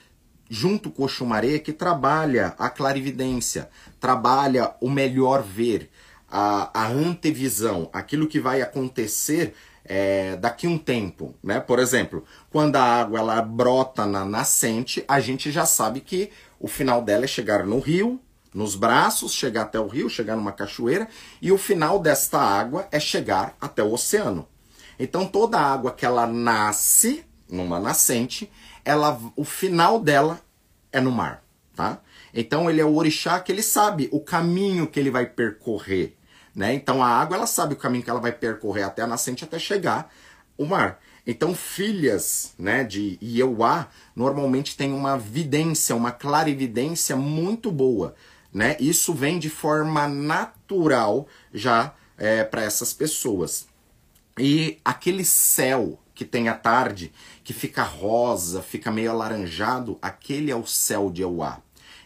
[0.48, 3.68] junto com o Xumaré que trabalha a clarividência,
[3.98, 5.90] trabalha o melhor ver,
[6.36, 11.60] a, a antevisão, aquilo que vai acontecer é, daqui um tempo, né?
[11.60, 16.66] Por exemplo, quando a água ela brota na nascente, a gente já sabe que o
[16.66, 18.20] final dela é chegar no rio,
[18.52, 21.06] nos braços, chegar até o rio, chegar numa cachoeira,
[21.40, 24.48] e o final desta água é chegar até o oceano.
[24.98, 28.50] Então toda água que ela nasce numa nascente,
[28.84, 30.40] ela, o final dela
[30.90, 31.44] é no mar,
[31.76, 32.00] tá?
[32.32, 36.16] Então ele é o orixá que ele sabe o caminho que ele vai percorrer.
[36.54, 36.74] Né?
[36.74, 39.58] Então a água ela sabe o caminho que ela vai percorrer até a nascente até
[39.58, 40.12] chegar
[40.56, 41.00] o mar.
[41.26, 48.14] Então filhas né, de Ieuá normalmente têm uma vidência, uma clarividência muito boa.
[48.52, 48.76] Né?
[48.78, 53.66] Isso vem de forma natural já é, para essas pessoas.
[54.38, 57.12] E aquele céu que tem à tarde,
[57.42, 61.60] que fica rosa, fica meio alaranjado, aquele é o céu de Euá.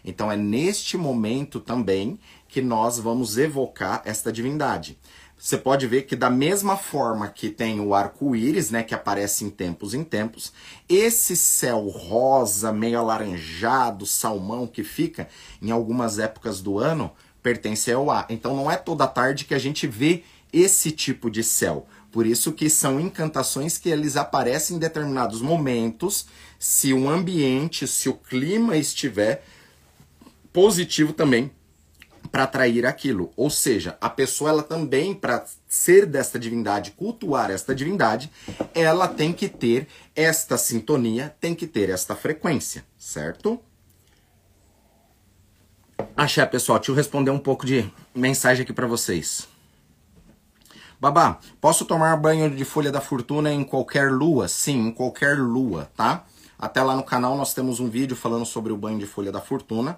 [0.04, 4.98] Então é neste momento também que nós vamos evocar esta divindade.
[5.38, 9.50] Você pode ver que da mesma forma que tem o arco-íris, né, que aparece em
[9.50, 10.52] tempos em tempos,
[10.88, 15.28] esse céu rosa, meio alaranjado, salmão que fica
[15.62, 18.26] em algumas épocas do ano, pertence ao ar.
[18.28, 21.86] Então não é toda tarde que a gente vê esse tipo de céu.
[22.10, 26.26] Por isso que são encantações que eles aparecem em determinados momentos,
[26.58, 29.44] se o ambiente, se o clima estiver
[30.52, 31.52] positivo também
[32.30, 33.32] para atrair aquilo.
[33.36, 38.30] Ou seja, a pessoa ela também para ser desta divindade, cultuar esta divindade,
[38.74, 43.60] ela tem que ter esta sintonia, tem que ter esta frequência, certo?
[46.16, 49.48] Achei, pessoal, deixa eu responder um pouco de mensagem aqui para vocês.
[51.00, 54.48] Babá, posso tomar banho de folha da fortuna em qualquer lua?
[54.48, 56.24] Sim, em qualquer lua, tá?
[56.58, 59.40] Até lá no canal nós temos um vídeo falando sobre o banho de folha da
[59.40, 59.96] fortuna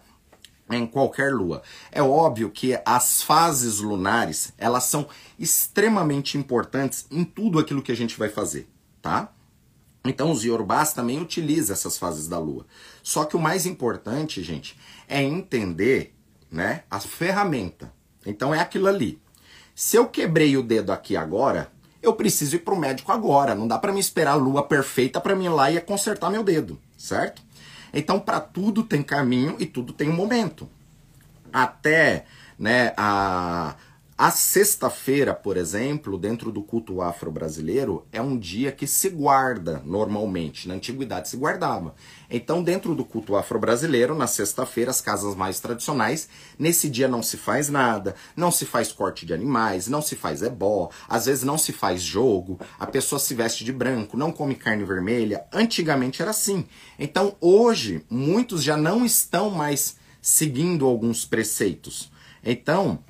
[0.70, 1.62] em qualquer lua.
[1.90, 7.96] É óbvio que as fases lunares, elas são extremamente importantes em tudo aquilo que a
[7.96, 8.68] gente vai fazer,
[9.02, 9.32] tá?
[10.04, 12.64] Então os Yorubás também utilizam essas fases da lua.
[13.02, 16.14] Só que o mais importante, gente, é entender,
[16.50, 17.92] né, a ferramenta.
[18.24, 19.20] Então é aquilo ali.
[19.74, 21.70] Se eu quebrei o dedo aqui agora,
[22.02, 23.54] eu preciso ir para o médico agora.
[23.54, 26.42] Não dá para me esperar a lua perfeita para mim ir lá e consertar meu
[26.42, 27.42] dedo, certo?
[27.92, 30.68] Então, para tudo tem caminho e tudo tem um momento.
[31.52, 32.24] Até
[32.58, 33.74] né, a,
[34.22, 40.68] a sexta-feira, por exemplo, dentro do culto afro-brasileiro, é um dia que se guarda normalmente.
[40.68, 41.94] Na antiguidade se guardava.
[42.28, 46.28] Então, dentro do culto afro-brasileiro, na sexta-feira, as casas mais tradicionais,
[46.58, 50.42] nesse dia não se faz nada, não se faz corte de animais, não se faz
[50.42, 54.54] ebó, às vezes não se faz jogo, a pessoa se veste de branco, não come
[54.54, 55.46] carne vermelha.
[55.50, 56.66] Antigamente era assim.
[56.98, 62.12] Então, hoje, muitos já não estão mais seguindo alguns preceitos.
[62.44, 63.02] Então,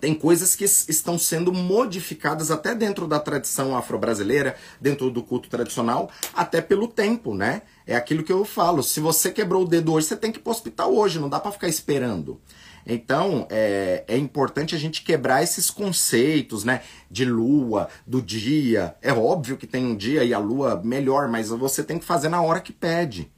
[0.00, 6.10] tem coisas que estão sendo modificadas até dentro da tradição afro-brasileira, dentro do culto tradicional,
[6.34, 7.62] até pelo tempo, né?
[7.86, 10.42] É aquilo que eu falo, se você quebrou o dedo hoje, você tem que ir
[10.42, 12.40] pro hospital hoje, não dá para ficar esperando.
[12.86, 16.82] Então, é, é importante a gente quebrar esses conceitos, né?
[17.10, 18.96] De lua, do dia.
[19.00, 22.28] É óbvio que tem um dia e a lua melhor, mas você tem que fazer
[22.28, 23.30] na hora que pede,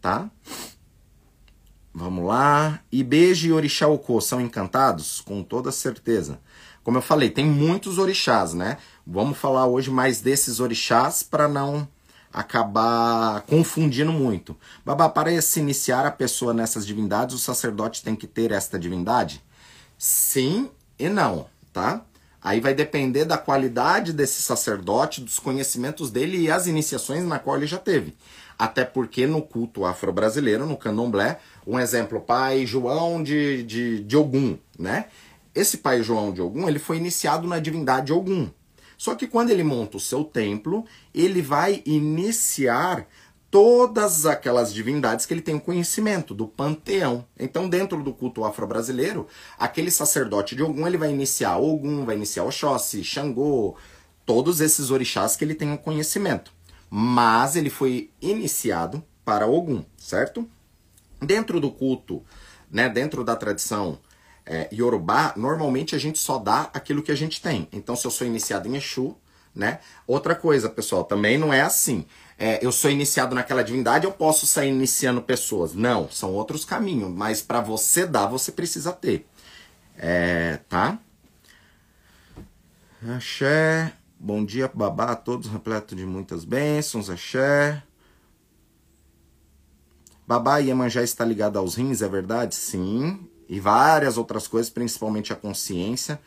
[0.00, 0.30] tá?
[1.94, 2.80] Vamos lá.
[2.90, 5.20] Ibeji e Orixá Oko são encantados?
[5.20, 6.40] Com toda certeza.
[6.82, 8.78] Como eu falei, tem muitos orixás, né?
[9.06, 11.86] Vamos falar hoje mais desses orixás para não
[12.32, 14.56] acabar confundindo muito.
[14.84, 19.44] Babá, para se iniciar a pessoa nessas divindades, o sacerdote tem que ter esta divindade?
[19.98, 22.02] Sim e não, tá?
[22.42, 27.56] Aí vai depender da qualidade desse sacerdote, dos conhecimentos dele e as iniciações na qual
[27.56, 28.16] ele já teve.
[28.58, 34.58] Até porque no culto afro-brasileiro, no candomblé, um exemplo, pai João de, de, de Ogum,
[34.78, 35.06] né?
[35.54, 38.48] Esse pai João de Ogum, ele foi iniciado na divindade Ogum.
[38.96, 43.06] Só que quando ele monta o seu templo, ele vai iniciar
[43.50, 47.26] todas aquelas divindades que ele tem o conhecimento do panteão.
[47.38, 49.26] Então, dentro do culto afro-brasileiro,
[49.58, 53.76] aquele sacerdote de Ogum, ele vai iniciar Ogum, vai iniciar Oxóssi, Xangô,
[54.24, 56.50] todos esses orixás que ele tem o conhecimento.
[56.94, 60.46] Mas ele foi iniciado para Ogum, certo?
[61.22, 62.22] Dentro do culto,
[62.70, 63.98] né, dentro da tradição
[64.44, 67.66] é, Yorubá, normalmente a gente só dá aquilo que a gente tem.
[67.72, 69.16] Então, se eu sou iniciado em Exu,
[69.54, 69.78] né?
[70.06, 72.04] Outra coisa, pessoal, também não é assim.
[72.38, 75.72] É, eu sou iniciado naquela divindade, eu posso sair iniciando pessoas.
[75.72, 77.10] Não, são outros caminhos.
[77.10, 79.26] Mas para você dar, você precisa ter.
[79.96, 80.98] É, tá?
[83.16, 83.94] Axé.
[84.24, 87.10] Bom dia, babá, a todos, repleto de muitas bênçãos.
[87.10, 87.82] Axé.
[90.24, 92.54] Babá Iemanjá está ligado aos rins, é verdade?
[92.54, 96.20] Sim e várias outras coisas, principalmente a consciência.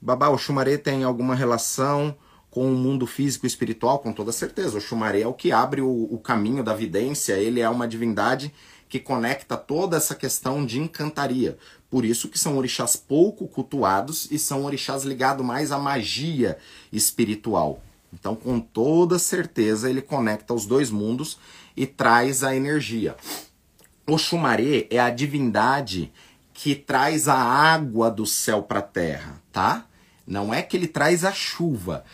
[0.00, 2.16] Babá, o Xumaré tem alguma relação
[2.50, 3.98] com o mundo físico e espiritual?
[3.98, 4.78] Com toda certeza.
[4.78, 8.54] O Xumaré é o que abre o, o caminho da vidência, ele é uma divindade
[8.88, 11.58] que conecta toda essa questão de encantaria.
[11.90, 16.58] Por isso que são orixás pouco cultuados e são orixás ligados mais à magia
[16.92, 17.82] espiritual.
[18.12, 21.38] Então, com toda certeza, ele conecta os dois mundos
[21.76, 23.16] e traz a energia.
[24.06, 26.10] Oxumaré é a divindade
[26.54, 29.86] que traz a água do céu para a terra, tá?
[30.26, 32.04] Não é que ele traz a chuva.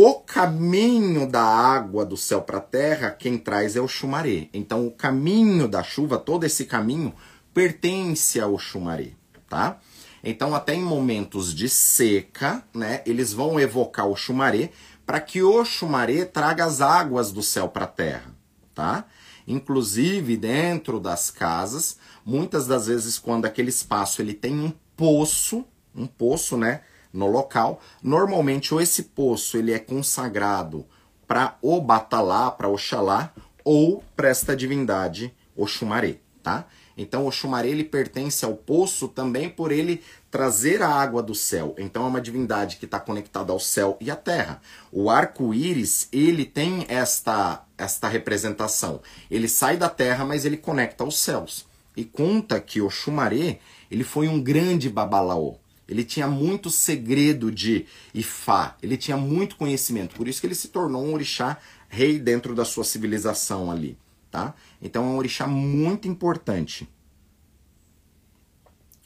[0.00, 4.48] O caminho da água do céu para a terra, quem traz é o Xumaré.
[4.54, 7.12] Então, o caminho da chuva, todo esse caminho,
[7.52, 9.14] pertence ao Xumaré,
[9.48, 9.80] tá?
[10.22, 14.70] Então, até em momentos de seca, né, eles vão evocar o Xumaré
[15.04, 18.32] para que o Xumaré traga as águas do céu para a terra,
[18.72, 19.04] tá?
[19.48, 26.06] Inclusive dentro das casas, muitas das vezes quando aquele espaço ele tem um poço, um
[26.06, 26.82] poço, né,
[27.12, 30.86] no local, normalmente ou esse poço ele é consagrado
[31.26, 33.32] para o Batalá, para Oxalá,
[33.64, 36.66] ou para esta divindade Oxumaré, tá?
[36.98, 41.74] Então o Xumaré ele pertence ao poço também por ele trazer a água do céu.
[41.78, 44.60] Então é uma divindade que está conectada ao céu e à terra.
[44.90, 49.00] O arco-íris ele tem esta esta representação.
[49.30, 51.64] Ele sai da terra, mas ele conecta aos céus.
[51.96, 55.56] E conta que o Xumaré ele foi um grande babalaô.
[55.88, 60.68] Ele tinha muito segredo de Ifá, ele tinha muito conhecimento, por isso que ele se
[60.68, 61.56] tornou um orixá
[61.88, 63.96] rei dentro da sua civilização ali
[64.30, 64.54] tá?
[64.80, 66.88] Então é um orixá muito importante.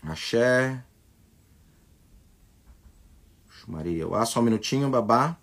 [0.03, 0.85] Axé.
[3.67, 5.37] Maria, ah, só um minutinho, babá.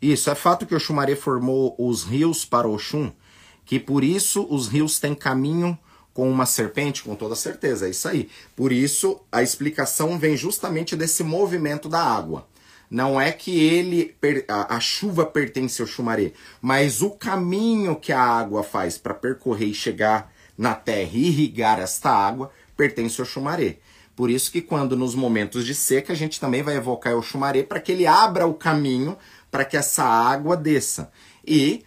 [0.00, 3.12] Isso, é fato que o Xumaré formou os rios para Oxum,
[3.64, 5.76] que por isso os rios têm caminho
[6.14, 8.30] com uma serpente, com toda certeza, é isso aí.
[8.54, 12.46] Por isso, a explicação vem justamente desse movimento da água.
[12.88, 14.14] Não é que ele
[14.46, 19.74] a, chuva pertence ao chumaré, mas o caminho que a água faz para percorrer e
[19.74, 23.78] chegar na terra e irrigar esta água pertence ao chumaré.
[24.14, 27.64] Por isso que quando nos momentos de seca a gente também vai evocar o chumaré
[27.64, 29.18] para que ele abra o caminho
[29.50, 31.10] para que essa água desça.
[31.44, 31.84] E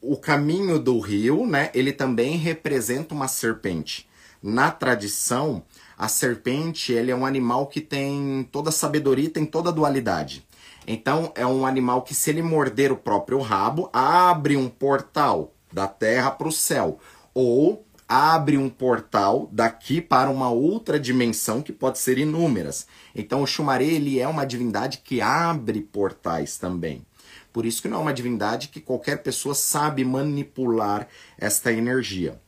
[0.00, 4.08] o caminho do rio, né, ele também representa uma serpente.
[4.42, 5.62] Na tradição,
[5.96, 10.46] a serpente ele é um animal que tem toda a sabedoria, tem toda a dualidade.
[10.86, 15.86] Então é um animal que se ele morder o próprio rabo, abre um portal da
[15.86, 16.98] terra para o céu,
[17.34, 22.86] ou abre um portal daqui para uma outra dimensão que pode ser inúmeras.
[23.14, 27.04] Então o Xumaré ele é uma divindade que abre portais também.
[27.52, 32.40] Por isso que não é uma divindade que qualquer pessoa sabe manipular esta energia.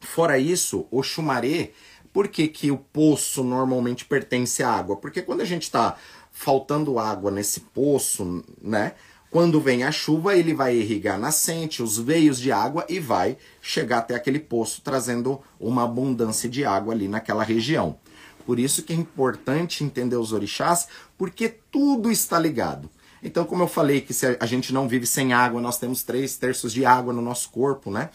[0.00, 1.72] Fora isso, o Xumaré
[2.16, 4.96] por que, que o poço normalmente pertence à água?
[4.96, 5.98] Porque quando a gente está
[6.32, 8.94] faltando água nesse poço, né?
[9.30, 13.36] Quando vem a chuva, ele vai irrigar a nascente, os veios de água e vai
[13.60, 17.98] chegar até aquele poço, trazendo uma abundância de água ali naquela região.
[18.46, 22.88] Por isso que é importante entender os orixás, porque tudo está ligado.
[23.26, 26.36] Então, como eu falei que se a gente não vive sem água, nós temos três
[26.36, 28.08] terços de água no nosso corpo, né?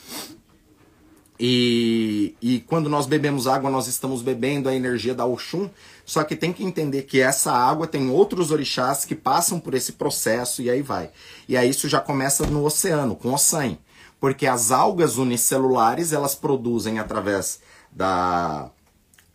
[1.38, 5.70] E, e quando nós bebemos água, nós estamos bebendo a energia da Oxum.
[6.06, 9.94] Só que tem que entender que essa água tem outros orixás que passam por esse
[9.94, 11.10] processo e aí vai.
[11.46, 13.78] E aí isso já começa no oceano, com o Ossan.
[14.18, 17.60] Porque as algas unicelulares, elas produzem através
[17.92, 18.72] da,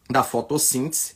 [0.09, 1.16] da fotossíntese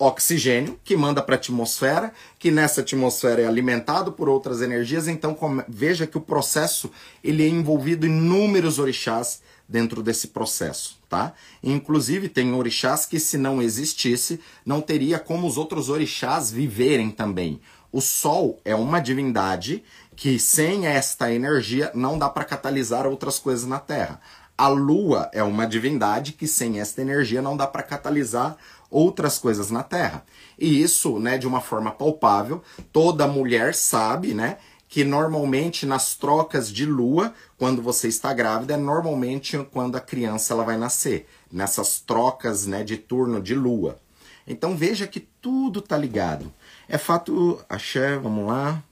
[0.00, 5.06] oxigênio que manda para a atmosfera, que nessa atmosfera é alimentado por outras energias.
[5.06, 5.36] Então
[5.68, 6.90] veja que o processo
[7.22, 11.34] ele é envolvido em inúmeros orixás dentro desse processo, tá?
[11.62, 17.60] Inclusive tem orixás que se não existisse, não teria como os outros orixás viverem também.
[17.92, 19.84] O sol é uma divindade
[20.16, 24.20] que sem esta energia não dá para catalisar outras coisas na Terra.
[24.56, 28.56] A lua é uma divindade que sem esta energia não dá para catalisar
[28.90, 30.24] outras coisas na Terra.
[30.58, 32.62] E isso, né, de uma forma palpável,
[32.92, 38.76] toda mulher sabe, né, que normalmente nas trocas de lua, quando você está grávida, é
[38.76, 43.98] normalmente quando a criança ela vai nascer, nessas trocas né, de turno de lua.
[44.46, 46.52] Então veja que tudo está ligado.
[46.88, 48.82] É fato, axé, vamos lá.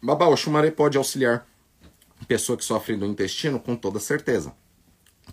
[0.00, 1.44] Babá, o chumaré pode auxiliar
[2.28, 4.54] pessoa que sofre do intestino com toda certeza.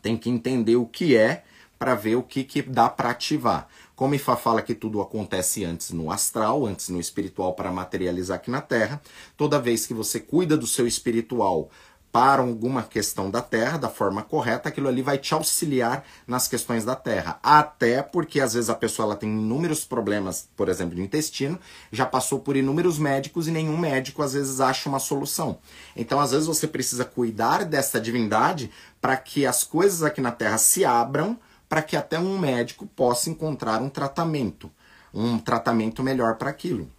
[0.01, 1.43] Tem que entender o que é
[1.77, 3.67] para ver o que, que dá para ativar.
[3.95, 8.51] Como Ifá fala que tudo acontece antes no astral, antes no espiritual para materializar aqui
[8.51, 9.01] na Terra,
[9.37, 11.69] toda vez que você cuida do seu espiritual
[12.15, 16.85] para alguma questão da Terra, da forma correta, aquilo ali vai te auxiliar nas questões
[16.85, 17.37] da Terra.
[17.43, 21.59] Até porque às vezes a pessoa ela tem inúmeros problemas, por exemplo, de intestino,
[21.91, 25.59] já passou por inúmeros médicos e nenhum médico às vezes acha uma solução.
[25.93, 28.71] Então, às vezes você precisa cuidar dessa divindade
[29.01, 33.29] para que as coisas aqui na Terra se abram para que até um médico possa
[33.29, 34.71] encontrar um tratamento,
[35.13, 36.89] um tratamento melhor para aquilo.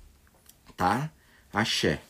[0.76, 1.10] Tá?
[1.52, 2.00] Axé.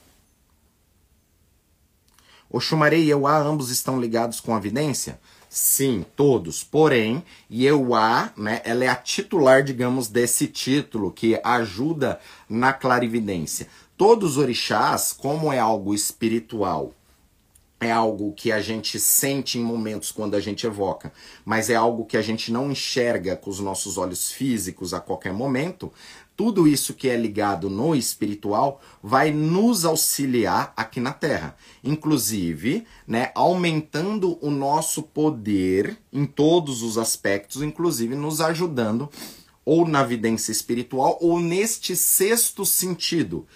[2.51, 5.21] Oxumaré e Euá ambos estão ligados com a vidência?
[5.49, 6.63] Sim, todos.
[6.63, 13.69] Porém, Euá, né, ela é a titular, digamos, desse título que ajuda na clarividência.
[13.97, 16.93] Todos os orixás, como é algo espiritual
[17.81, 21.13] é algo que a gente sente em momentos quando a gente evoca,
[21.45, 25.33] mas é algo que a gente não enxerga com os nossos olhos físicos a qualquer
[25.33, 25.93] momento,
[26.37, 33.31] tudo isso que é ligado no espiritual vai nos auxiliar aqui na Terra, inclusive, né,
[33.35, 39.11] aumentando o nosso poder em todos os aspectos, inclusive nos ajudando
[39.65, 43.47] ou na vidência espiritual ou neste sexto sentido,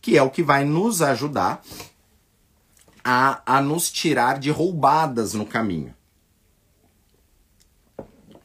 [0.00, 1.62] que é o que vai nos ajudar
[3.10, 5.94] a, a nos tirar de roubadas no caminho.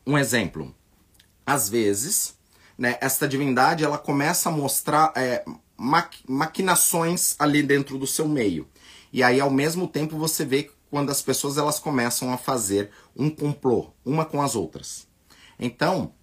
[0.07, 0.73] Um exemplo.
[1.45, 2.37] Às vezes,
[2.77, 5.43] né, esta divindade ela começa a mostrar é,
[6.25, 8.65] maquinações ali dentro do seu meio.
[9.11, 13.29] E aí, ao mesmo tempo, você vê quando as pessoas elas começam a fazer um
[13.29, 15.05] complô, uma com as outras.
[15.59, 16.13] Então,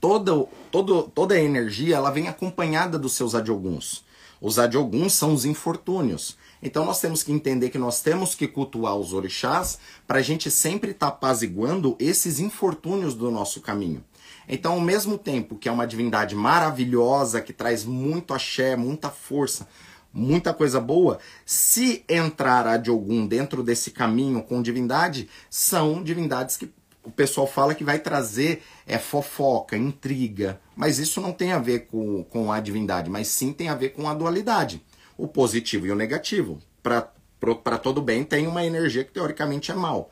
[0.00, 4.04] toda, todo, toda a energia ela vem acompanhada dos seus adioguns.
[4.40, 6.36] Os adioguns são os infortúnios.
[6.64, 10.50] Então nós temos que entender que nós temos que cultuar os orixás para a gente
[10.50, 14.02] sempre estar tá apaziguando esses infortúnios do nosso caminho.
[14.48, 19.68] Então, ao mesmo tempo que é uma divindade maravilhosa, que traz muito axé, muita força,
[20.10, 26.56] muita coisa boa, se entrar a de algum dentro desse caminho com divindade, são divindades
[26.56, 30.58] que o pessoal fala que vai trazer é, fofoca, intriga.
[30.74, 33.90] Mas isso não tem a ver com, com a divindade, mas sim tem a ver
[33.90, 34.82] com a dualidade
[35.16, 36.58] o positivo e o negativo.
[36.82, 40.10] Para todo bem tem uma energia que teoricamente é mal.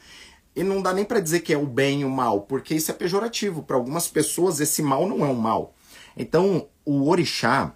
[0.55, 2.91] E não dá nem para dizer que é o bem e o mal, porque isso
[2.91, 3.63] é pejorativo.
[3.63, 5.75] Para algumas pessoas, esse mal não é um mal.
[6.15, 7.75] Então, o orixá,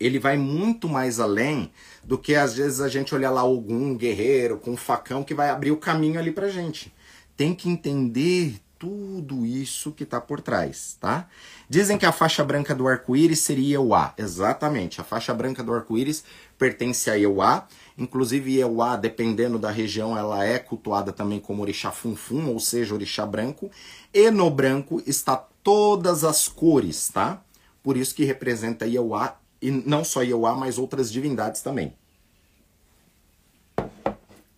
[0.00, 1.70] ele vai muito mais além
[2.02, 5.50] do que às vezes a gente olhar lá algum guerreiro com um facão que vai
[5.50, 6.92] abrir o caminho ali pra gente.
[7.36, 11.28] Tem que entender tudo isso que está por trás, tá?
[11.68, 14.12] Dizem que a faixa branca do arco-íris seria Euá.
[14.18, 16.24] Exatamente, a faixa branca do arco-íris
[16.58, 17.68] pertence a Euá.
[17.96, 23.24] Inclusive, Euá, dependendo da região, ela é cultuada também como orixá funfum, ou seja, orixá
[23.24, 23.70] branco.
[24.12, 27.40] E no branco está todas as cores, tá?
[27.84, 31.94] Por isso que representa Euá, e não só Euá, mas outras divindades também.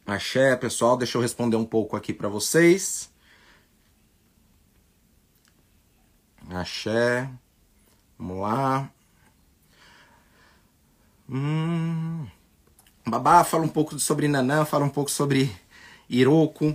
[0.06, 3.12] Axé, pessoal, deixa eu responder um pouco aqui para vocês.
[6.50, 7.28] Axé.
[8.18, 8.90] Vamos lá.
[11.28, 12.26] Hum.
[13.06, 15.54] Babá fala um pouco sobre Nanã, fala um pouco sobre
[16.08, 16.74] Iroko.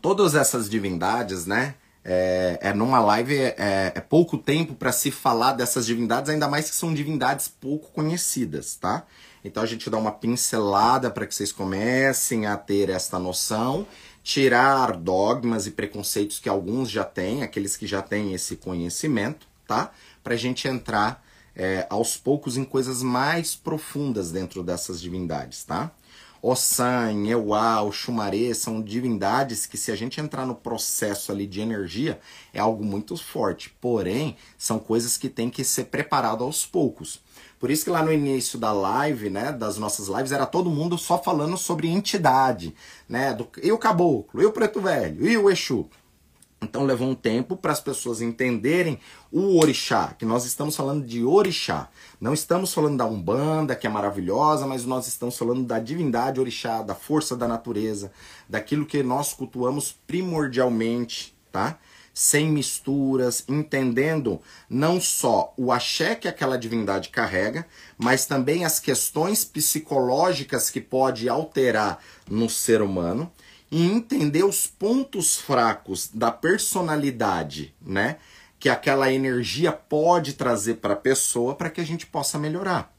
[0.00, 1.74] Todas essas divindades, né?
[2.04, 6.68] É, é numa live é, é pouco tempo para se falar dessas divindades, ainda mais
[6.68, 9.04] que são divindades pouco conhecidas, tá?
[9.42, 13.86] Então a gente dá uma pincelada para que vocês comecem a ter esta noção,
[14.24, 19.92] tirar dogmas e preconceitos que alguns já têm, aqueles que já têm esse conhecimento, tá?
[20.22, 21.22] Para a gente entrar
[21.54, 25.92] é, aos poucos em coisas mais profundas dentro dessas divindades, tá?
[26.42, 32.18] Ossan, Euá, Oxumaré são divindades que, se a gente entrar no processo ali de energia,
[32.52, 33.74] é algo muito forte.
[33.80, 37.20] Porém, são coisas que tem que ser preparado aos poucos.
[37.64, 40.98] Por isso que lá no início da live, né, das nossas lives, era todo mundo
[40.98, 42.74] só falando sobre entidade,
[43.08, 45.88] né, do, e o caboclo, e o preto velho, e o Exu.
[46.60, 49.00] Então levou um tempo para as pessoas entenderem
[49.32, 51.88] o orixá, que nós estamos falando de orixá.
[52.20, 56.82] Não estamos falando da Umbanda, que é maravilhosa, mas nós estamos falando da divindade orixá,
[56.82, 58.12] da força da natureza,
[58.46, 61.78] daquilo que nós cultuamos primordialmente, tá?
[62.14, 64.40] Sem misturas, entendendo
[64.70, 67.66] não só o axé que aquela divindade carrega,
[67.98, 71.98] mas também as questões psicológicas que pode alterar
[72.30, 73.30] no ser humano
[73.68, 78.18] e entender os pontos fracos da personalidade, né?
[78.60, 82.94] Que aquela energia pode trazer para a pessoa para que a gente possa melhorar,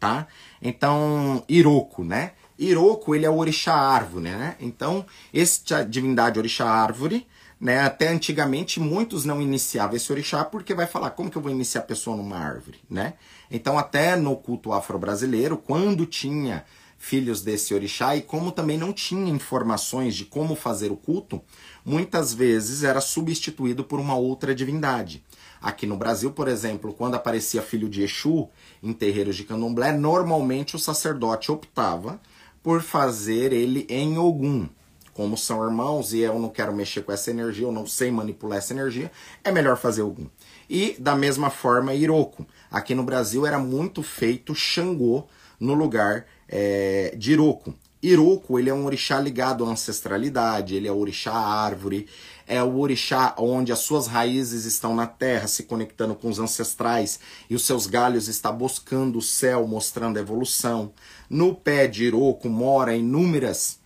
[0.00, 0.26] tá?
[0.60, 2.32] Então, Iroko, né?
[2.58, 4.56] Iroko, ele é o orixá árvore, né?
[4.58, 7.24] Então, esta divindade orixá árvore,
[7.60, 7.80] né?
[7.80, 11.80] Até antigamente muitos não iniciavam esse orixá porque vai falar como que eu vou iniciar
[11.80, 13.14] a pessoa numa árvore, né?
[13.50, 16.64] Então, até no culto afro-brasileiro, quando tinha
[16.98, 21.40] filhos desse orixá, e como também não tinha informações de como fazer o culto,
[21.84, 25.22] muitas vezes era substituído por uma outra divindade.
[25.60, 28.48] Aqui no Brasil, por exemplo, quando aparecia filho de Exu
[28.82, 32.20] em terreiros de candomblé, normalmente o sacerdote optava
[32.62, 34.68] por fazer ele em Ogum.
[35.16, 38.58] Como são irmãos e eu não quero mexer com essa energia, eu não sei manipular
[38.58, 39.10] essa energia,
[39.42, 40.26] é melhor fazer Ogum.
[40.68, 42.46] E da mesma forma, Iroko.
[42.70, 45.26] Aqui no Brasil era muito feito Xangô
[45.58, 47.72] no lugar é, de Iroko.
[48.02, 52.06] Iroko, ele é um orixá ligado à ancestralidade, ele é o orixá árvore,
[52.46, 57.18] é o orixá onde as suas raízes estão na terra, se conectando com os ancestrais,
[57.48, 60.92] e os seus galhos está buscando o céu, mostrando a evolução.
[61.30, 63.78] No pé de Iroko mora inúmeras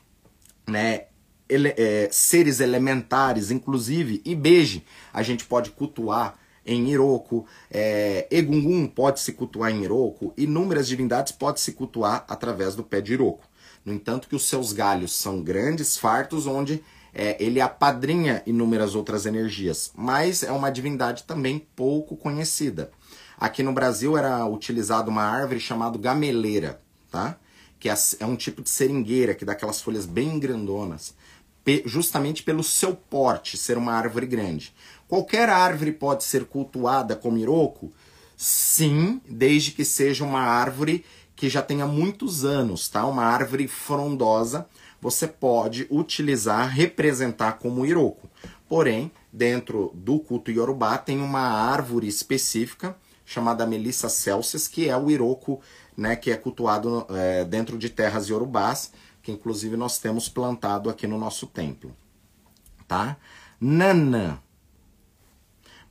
[0.67, 1.05] né,
[1.51, 9.21] ele, é, seres elementares, inclusive Ibeje, a gente pode cultuar em Iroko, é, Egungun pode
[9.21, 13.45] se cultuar em Iroko, inúmeras divindades podem se cultuar através do pé de Iroko.
[13.85, 19.27] No entanto, que os seus galhos são grandes, fartos, onde é, ele apadrinha inúmeras outras
[19.27, 22.91] energias, mas é uma divindade também pouco conhecida.
[23.39, 26.81] Aqui no Brasil era utilizada uma árvore chamada gameleira,
[27.11, 27.37] tá?
[27.81, 31.15] que é, é um tipo de seringueira que dá aquelas folhas bem grandonas,
[31.87, 34.75] justamente pelo seu porte, ser uma árvore grande.
[35.09, 37.93] Qualquer árvore pode ser cultuada como iroko?
[38.37, 41.05] Sim, desde que seja uma árvore
[41.35, 43.05] que já tenha muitos anos, tá?
[43.07, 44.67] Uma árvore frondosa,
[45.01, 48.29] você pode utilizar, representar como iroko.
[48.69, 55.11] Porém, dentro do culto iorubá tem uma árvore específica chamada Melissa celsius, que é o
[55.11, 55.61] iroko,
[55.97, 58.93] né, que é cultuado é, dentro de terras iorubás,
[59.23, 61.95] que inclusive nós temos plantado aqui no nosso templo,
[62.87, 63.17] tá?
[63.61, 64.39] Nanã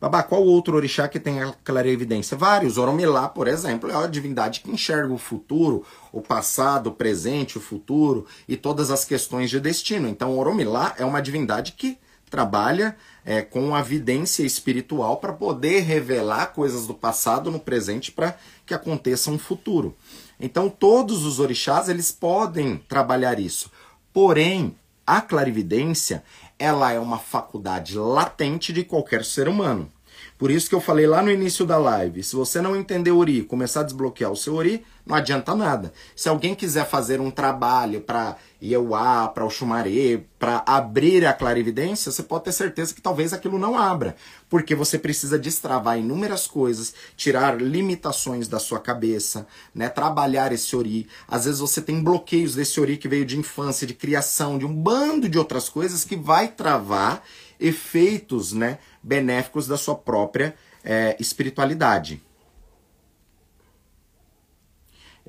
[0.01, 2.37] Babá, qual outro orixá que tem a clarevidência?
[2.37, 2.77] Vários.
[2.77, 7.61] Oromilá, por exemplo, é a divindade que enxerga o futuro, o passado, o presente, o
[7.61, 10.07] futuro e todas as questões de destino.
[10.07, 11.97] Então, Oromilá é uma divindade que
[12.29, 18.37] trabalha é, com a vidência espiritual para poder revelar coisas do passado no presente para
[18.65, 19.97] que aconteça um futuro.
[20.39, 23.69] Então, todos os orixás eles podem trabalhar isso.
[24.13, 24.75] Porém,
[25.05, 26.23] a clarividência
[26.57, 29.91] ela é uma faculdade latente de qualquer ser humano.
[30.39, 33.43] Por isso que eu falei lá no início da live, se você não entender Ori,
[33.43, 35.91] começar a desbloquear o seu Ori, não adianta nada.
[36.15, 42.09] Se alguém quiser fazer um trabalho para Ieuá, para o Xumaré, para abrir a clarividência,
[42.09, 44.15] você pode ter certeza que talvez aquilo não abra,
[44.49, 51.05] porque você precisa destravar inúmeras coisas, tirar limitações da sua cabeça, né, trabalhar esse Ori.
[51.27, 54.73] Às vezes você tem bloqueios desse Ori que veio de infância, de criação, de um
[54.73, 57.21] bando de outras coisas que vai travar
[57.59, 62.21] efeitos, né, benéficos da sua própria é, espiritualidade.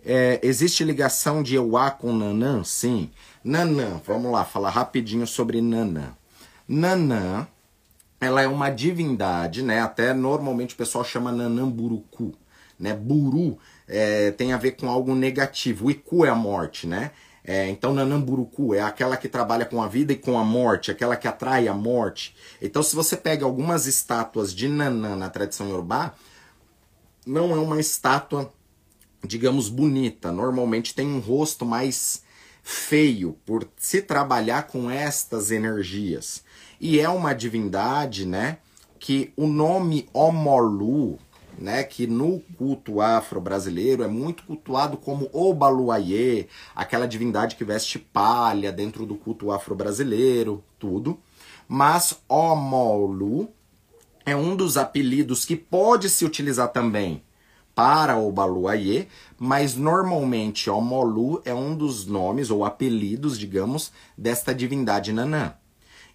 [0.05, 2.64] É, existe ligação de Euá com Nanã?
[2.64, 3.11] Sim.
[3.45, 6.14] Nanã, vamos lá, falar rapidinho sobre Nanã.
[6.66, 7.47] Nanã,
[8.20, 9.81] ela é uma divindade, né?
[9.81, 12.35] Até normalmente o pessoal chama Nanã Buruku.
[12.78, 12.95] né?
[12.95, 13.59] Buru
[13.89, 15.87] é, tem a ver com algo negativo.
[15.87, 17.11] O Iku é a morte, né?
[17.45, 21.16] É, então, Nanamburuku é aquela que trabalha com a vida e com a morte, aquela
[21.16, 22.36] que atrai a morte.
[22.61, 26.14] Então, se você pega algumas estátuas de Nanã na tradição iorubá,
[27.26, 28.53] não é uma estátua,
[29.24, 30.30] digamos, bonita.
[30.30, 32.22] Normalmente tem um rosto mais
[32.62, 36.45] feio por se trabalhar com estas energias.
[36.80, 38.59] E é uma divindade, né,
[38.99, 41.18] que o nome Omolu,
[41.61, 48.72] né, que no culto afro-brasileiro é muito cultuado como Obaluayê, aquela divindade que veste palha
[48.72, 51.20] dentro do culto afro-brasileiro, tudo.
[51.68, 53.50] Mas Omolu
[54.24, 57.22] é um dos apelidos que pode se utilizar também
[57.74, 59.06] para Obaluayê,
[59.38, 65.54] mas normalmente Omolu é um dos nomes ou apelidos, digamos, desta divindade Nanã.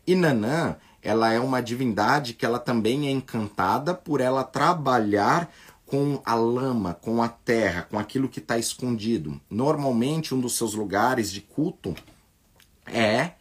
[0.05, 0.75] E Nanã
[1.05, 5.53] ela é uma divindade que ela também é encantada por ela trabalhar
[5.85, 9.39] com a lama, com a terra, com aquilo que está escondido.
[9.47, 11.93] Normalmente, um dos seus lugares de culto
[12.87, 13.33] é,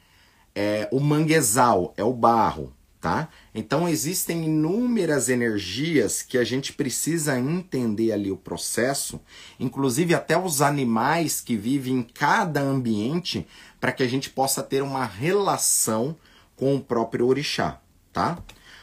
[0.55, 3.31] é o manguezal, é o barro, tá?
[3.55, 9.19] Então, existem inúmeras energias que a gente precisa entender ali o processo,
[9.59, 13.47] inclusive até os animais que vivem em cada ambiente,
[13.81, 16.15] para que a gente possa ter uma relação
[16.57, 17.81] com o próprio orixá,
[18.13, 18.39] tá?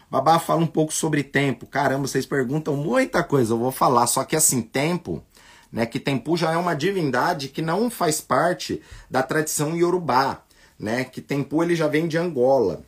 [0.10, 1.66] Babá fala um pouco sobre tempo.
[1.66, 4.08] Caramba, vocês perguntam muita coisa, eu vou falar.
[4.08, 5.24] Só que assim, tempo,
[5.72, 5.86] né?
[5.86, 10.42] Que Tempu já é uma divindade que não faz parte da tradição iorubá,
[10.78, 11.06] né?
[11.06, 12.84] Que Tempu ele já vem de Angola.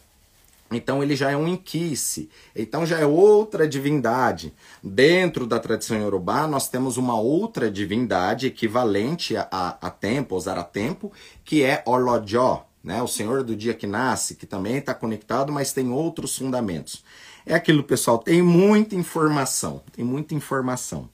[0.69, 4.53] Então ele já é um inquice, então já é outra divindade.
[4.83, 11.11] Dentro da tradição iorubá, nós temos uma outra divindade equivalente a, a, a tempo,
[11.45, 13.01] que é Olojó, né?
[13.01, 17.03] O Senhor do dia que nasce, que também está conectado, mas tem outros fundamentos.
[17.45, 21.09] É aquilo, pessoal, tem muita informação, tem muita informação.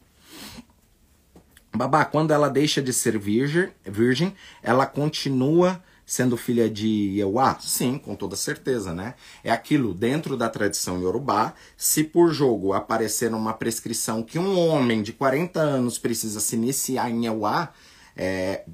[1.71, 7.59] Babá, quando ela deixa de ser virgem, virgem ela continua sendo filha de Yeuá?
[7.59, 9.13] Sim, com toda certeza, né?
[9.43, 15.03] É aquilo dentro da tradição iorubá, se por jogo aparecer uma prescrição que um homem
[15.03, 17.71] de 40 anos precisa se iniciar em Yeuá,
[18.17, 18.65] é,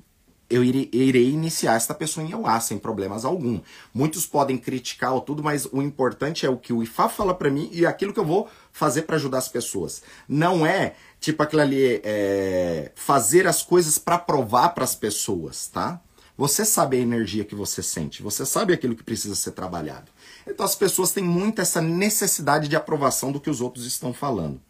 [0.49, 3.59] eu irei, irei, iniciar esta pessoa em Euá sem problemas algum.
[3.93, 7.49] Muitos podem criticar ou tudo, mas o importante é o que o IFA fala para
[7.49, 10.03] mim e aquilo que eu vou fazer para ajudar as pessoas.
[10.27, 15.99] Não é tipo aquilo ali, é, fazer as coisas para provar para as pessoas, tá?
[16.37, 20.11] Você sabe a energia que você sente, você sabe aquilo que precisa ser trabalhado.
[20.45, 24.61] Então as pessoas têm muito essa necessidade de aprovação do que os outros estão falando.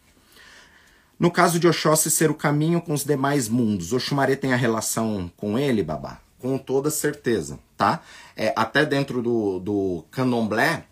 [1.17, 5.31] No caso de Oxóssi ser o caminho com os demais mundos, Oxumaré tem a relação
[5.37, 6.19] com ele, babá?
[6.37, 8.01] Com toda certeza, tá?
[8.35, 10.85] É, até dentro do, do candomblé,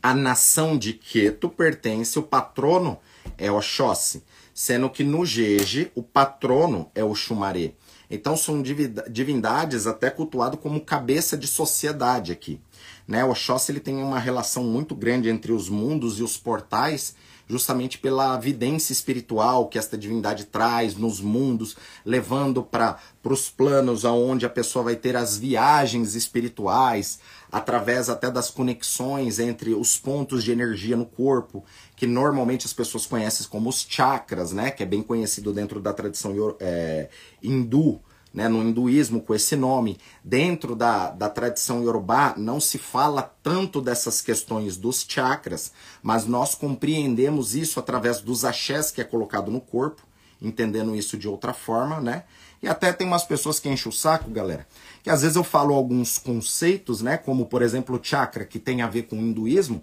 [0.00, 2.98] a nação de Queto pertence, o patrono
[3.36, 4.22] é Oxóssi,
[4.54, 7.72] sendo que no Jeje o patrono é Oxumaré.
[8.08, 12.60] Então são divindades até cultuado como cabeça de sociedade aqui.
[13.06, 13.24] Né?
[13.24, 17.14] Oxóssi ele tem uma relação muito grande entre os mundos e os portais,
[17.48, 24.44] justamente pela vidência espiritual que esta divindade traz nos mundos, levando para os planos aonde
[24.44, 27.18] a pessoa vai ter as viagens espirituais,
[27.50, 31.64] através até das conexões entre os pontos de energia no corpo,
[31.96, 34.70] que normalmente as pessoas conhecem como os chakras, né?
[34.70, 37.08] Que é bem conhecido dentro da tradição é,
[37.42, 38.00] hindu
[38.38, 39.98] né, no hinduísmo com esse nome.
[40.22, 46.54] Dentro da, da tradição yorubá não se fala tanto dessas questões dos chakras, mas nós
[46.54, 50.02] compreendemos isso através dos axés que é colocado no corpo,
[50.40, 52.22] entendendo isso de outra forma, né?
[52.62, 54.68] E até tem umas pessoas que enchem o saco, galera,
[55.02, 58.86] que às vezes eu falo alguns conceitos, né, como por exemplo chakra, que tem a
[58.86, 59.82] ver com o hinduísmo,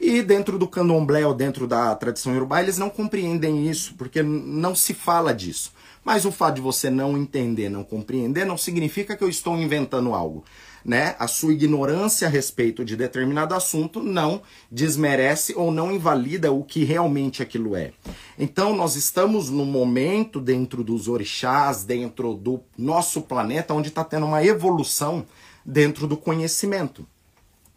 [0.00, 4.74] e dentro do candomblé ou dentro da tradição yorubá, eles não compreendem isso, porque não
[4.74, 5.72] se fala disso.
[6.04, 10.14] Mas o fato de você não entender, não compreender, não significa que eu estou inventando
[10.14, 10.44] algo.
[10.84, 11.14] Né?
[11.18, 16.82] A sua ignorância a respeito de determinado assunto não desmerece ou não invalida o que
[16.82, 17.92] realmente aquilo é.
[18.36, 24.26] Então, nós estamos no momento dentro dos orixás, dentro do nosso planeta, onde está tendo
[24.26, 25.24] uma evolução
[25.64, 27.06] dentro do conhecimento.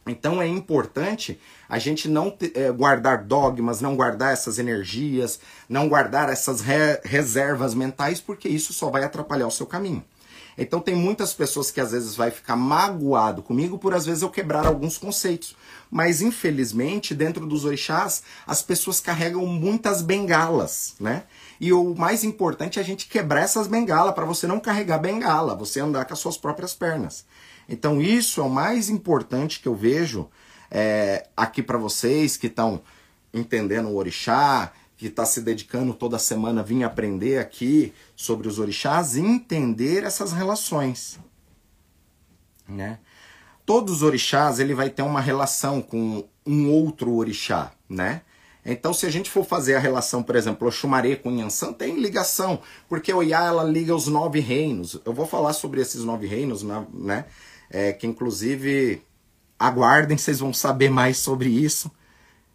[0.08, 6.30] Então é importante a gente não é, guardar dogmas, não guardar essas energias, não guardar
[6.30, 10.04] essas re reservas mentais, porque isso só vai atrapalhar o seu caminho.
[10.58, 14.30] Então tem muitas pessoas que às vezes vai ficar magoado comigo por às vezes eu
[14.30, 15.56] quebrar alguns conceitos.
[15.92, 21.24] Mas infelizmente, dentro dos orixás, as pessoas carregam muitas bengalas, né?
[21.60, 25.56] E o mais importante é a gente quebrar essas bengalas para você não carregar bengala,
[25.56, 27.26] você andar com as suas próprias pernas.
[27.68, 30.30] Então, isso é o mais importante que eu vejo
[30.70, 32.82] é, aqui para vocês que estão
[33.34, 38.60] entendendo o orixá, que está se dedicando toda semana a vir aprender aqui sobre os
[38.60, 41.20] orixás entender essas relações.
[42.68, 43.00] Né?
[43.66, 48.22] Todos os orixás ele vai ter uma relação com um outro orixá, né?
[48.68, 52.60] Então, se a gente for fazer a relação, por exemplo, Oxumaré com Yansan, tem ligação,
[52.90, 55.00] porque o Iá ela liga os nove reinos.
[55.06, 57.26] Eu vou falar sobre esses nove reinos, né?
[57.70, 59.02] É, que inclusive
[59.58, 61.92] aguardem, vocês vão saber mais sobre isso.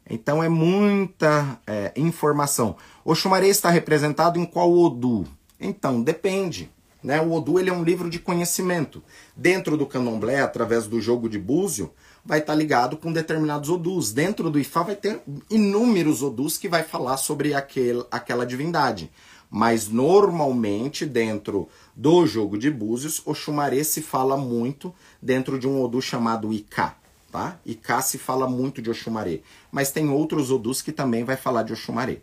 [0.09, 2.77] Então é muita é, informação.
[3.05, 5.27] O Xumaré está representado em qual Odu?
[5.59, 6.71] Então, depende.
[7.03, 7.21] Né?
[7.21, 9.03] O Odu ele é um livro de conhecimento.
[9.37, 11.93] Dentro do candomblé, através do jogo de búzio,
[12.25, 14.13] vai estar ligado com determinados Odus.
[14.13, 19.11] Dentro do Ifá vai ter inúmeros Odus que vai falar sobre aquele, aquela divindade.
[19.51, 25.82] Mas normalmente, dentro do jogo de búzios, o Xumaré se fala muito dentro de um
[25.82, 27.59] Odu chamado Iká tá?
[27.82, 29.40] Cá se fala muito de Oxumaré,
[29.70, 32.18] mas tem outros Odus que também vai falar de Oxumaré,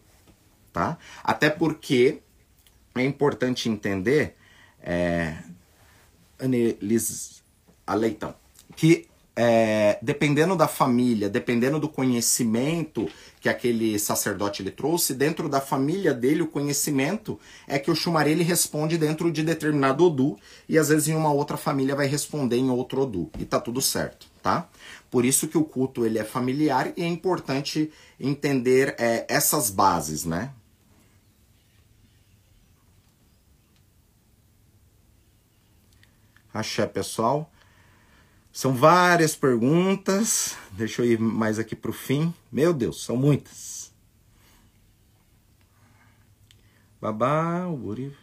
[0.71, 0.97] tá?
[1.23, 2.19] Até porque
[2.95, 4.36] é importante entender,
[4.82, 5.38] é,
[6.39, 7.43] Anelis
[7.86, 8.36] Aleitão,
[8.75, 9.07] que
[9.40, 13.08] é, dependendo da família, dependendo do conhecimento
[13.40, 18.32] que aquele sacerdote ele trouxe, dentro da família dele, o conhecimento é que o Shumari
[18.32, 22.58] ele responde dentro de determinado Odu, e às vezes em uma outra família vai responder
[22.58, 24.68] em outro Odu, e tá tudo certo, tá?
[25.12, 30.26] Por isso que o culto ele é familiar e é importante entender é, essas bases,
[30.26, 30.52] né?
[36.52, 37.52] Axé, pessoal.
[38.58, 40.55] São várias perguntas.
[40.72, 42.34] Deixa eu ir mais aqui para o fim.
[42.51, 43.91] Meu Deus, são muitas.
[46.99, 48.18] Babá, o Bori.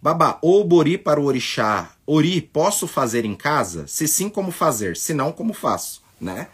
[0.00, 1.94] Babá, ou Bori para o Orixá.
[2.06, 3.86] Ori, posso fazer em casa?
[3.86, 4.96] Se sim, como fazer?
[4.96, 6.02] Se não, como faço?
[6.18, 6.48] Né?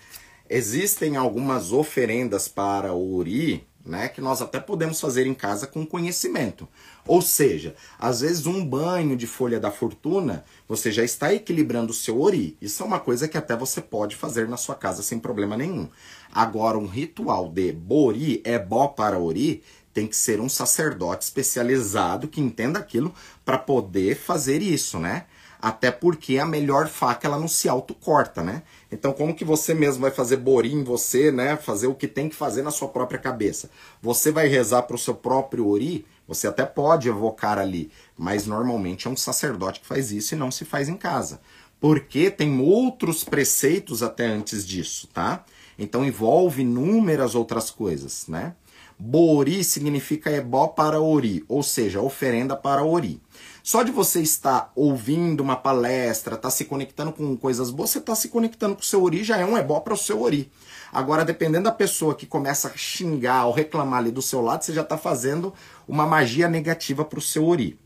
[0.50, 5.84] Existem algumas oferendas para o Ori né, que nós até podemos fazer em casa com
[5.86, 6.66] conhecimento.
[7.06, 11.94] Ou seja, às vezes um banho de folha da fortuna, você já está equilibrando o
[11.94, 12.56] seu ori.
[12.60, 15.88] Isso é uma coisa que até você pode fazer na sua casa sem problema nenhum.
[16.32, 22.26] Agora, um ritual de bori é bó para ori, tem que ser um sacerdote especializado
[22.26, 25.26] que entenda aquilo para poder fazer isso, né?
[25.62, 28.64] Até porque a melhor faca ela não se autocorta, né?
[28.90, 31.56] Então como que você mesmo vai fazer borim em você, né?
[31.56, 33.70] Fazer o que tem que fazer na sua própria cabeça.
[34.02, 39.06] Você vai rezar para o seu próprio ori, você até pode evocar ali, mas normalmente
[39.06, 41.40] é um sacerdote que faz isso e não se faz em casa.
[41.80, 45.44] Porque tem outros preceitos até antes disso, tá?
[45.78, 48.54] Então envolve inúmeras outras coisas, né?
[48.98, 53.20] Bori significa ebó para ori, ou seja, oferenda para ori.
[53.62, 57.98] Só de você estar ouvindo uma palestra, estar tá se conectando com coisas boas, você
[57.98, 60.50] está se conectando com o seu ori, já é um ebó para o seu ori.
[60.94, 64.72] Agora, dependendo da pessoa que começa a xingar ou reclamar ali do seu lado, você
[64.72, 65.52] já está fazendo
[65.88, 67.76] uma magia negativa para o seu ori.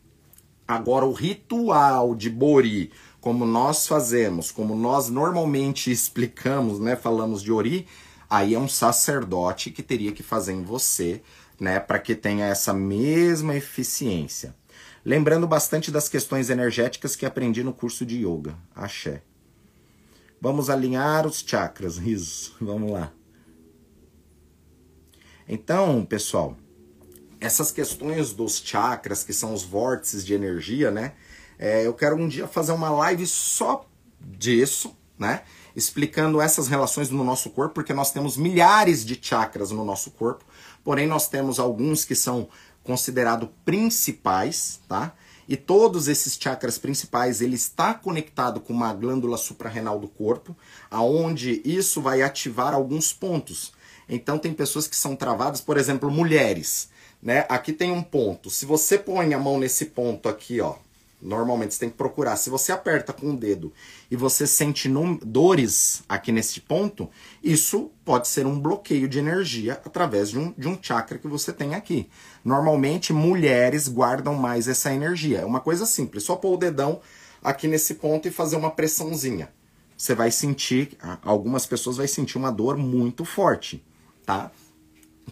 [0.66, 2.92] Agora, o ritual de Bori,
[3.22, 7.86] como nós fazemos, como nós normalmente explicamos, né, falamos de Ori,
[8.28, 11.22] aí é um sacerdote que teria que fazer em você,
[11.58, 14.54] né, para que tenha essa mesma eficiência.
[15.02, 18.54] Lembrando bastante das questões energéticas que aprendi no curso de yoga.
[18.74, 19.22] Axé.
[20.40, 22.52] Vamos alinhar os chakras, risos.
[22.60, 23.12] Vamos lá.
[25.48, 26.56] Então, pessoal,
[27.40, 31.14] essas questões dos chakras, que são os vórtices de energia, né?
[31.58, 33.84] É, eu quero um dia fazer uma live só
[34.20, 35.42] disso, né?
[35.74, 40.44] Explicando essas relações no nosso corpo, porque nós temos milhares de chakras no nosso corpo,
[40.84, 42.48] porém nós temos alguns que são
[42.84, 45.14] considerado principais, tá?
[45.48, 50.54] E todos esses chakras principais, ele está conectado com uma glândula suprarrenal do corpo,
[50.90, 53.72] aonde isso vai ativar alguns pontos.
[54.08, 56.90] Então tem pessoas que são travadas, por exemplo, mulheres,
[57.22, 57.46] né?
[57.48, 58.50] Aqui tem um ponto.
[58.50, 60.76] Se você põe a mão nesse ponto aqui, ó,
[61.20, 62.36] Normalmente você tem que procurar.
[62.36, 63.72] Se você aperta com o dedo
[64.10, 64.88] e você sente
[65.24, 67.10] dores aqui nesse ponto,
[67.42, 71.52] isso pode ser um bloqueio de energia através de um, de um chakra que você
[71.52, 72.08] tem aqui.
[72.44, 75.40] Normalmente mulheres guardam mais essa energia.
[75.40, 77.00] É uma coisa simples, só pôr o dedão
[77.42, 79.50] aqui nesse ponto e fazer uma pressãozinha.
[79.96, 83.84] Você vai sentir, algumas pessoas vai sentir uma dor muito forte,
[84.24, 84.50] tá?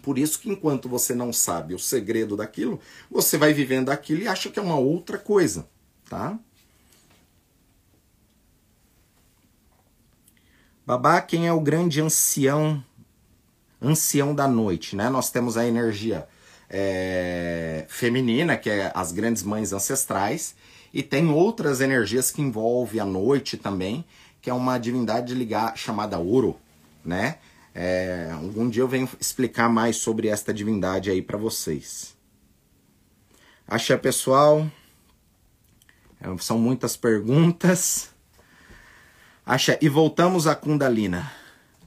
[0.01, 2.79] Por isso que enquanto você não sabe o segredo daquilo,
[3.09, 5.67] você vai vivendo aquilo e acha que é uma outra coisa
[6.09, 6.39] tá?
[10.87, 12.81] Babá, quem é o grande ancião,
[13.81, 15.09] ancião da noite, né?
[15.09, 16.25] Nós temos a energia
[16.69, 20.55] é, feminina, que é as grandes mães ancestrais,
[20.93, 24.05] e tem outras energias que envolvem a noite também,
[24.41, 26.55] que é uma divindade ligar, chamada Ouro,
[27.03, 27.39] né?
[27.75, 32.15] É, algum dia eu venho explicar mais sobre esta divindade aí para vocês.
[33.67, 34.65] Axé pessoal,
[36.21, 38.15] é, são muitas perguntas.
[39.49, 41.31] Axé, e voltamos à Kundalina,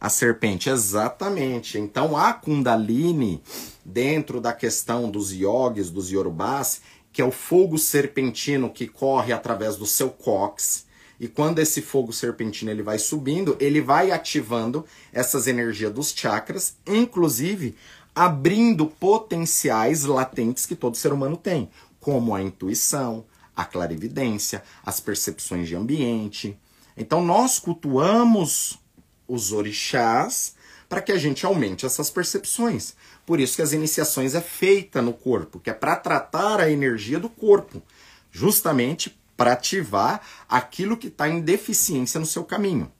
[0.00, 1.78] a serpente, exatamente.
[1.78, 3.42] Então a Kundalini,
[3.84, 6.80] dentro da questão dos yogis, dos yorubás,
[7.12, 10.86] que é o fogo serpentino que corre através do seu cox.
[11.20, 16.78] E quando esse fogo serpentino ele vai subindo, ele vai ativando essas energias dos chakras,
[16.86, 17.76] inclusive
[18.14, 21.68] abrindo potenciais latentes que todo ser humano tem,
[22.00, 23.22] como a intuição,
[23.54, 26.58] a clarividência, as percepções de ambiente.
[27.00, 28.78] Então nós cultuamos
[29.26, 30.54] os orixás
[30.86, 32.94] para que a gente aumente essas percepções.
[33.24, 37.18] Por isso que as iniciações é feita no corpo, que é para tratar a energia
[37.18, 37.82] do corpo,
[38.30, 42.92] justamente para ativar aquilo que está em deficiência no seu caminho.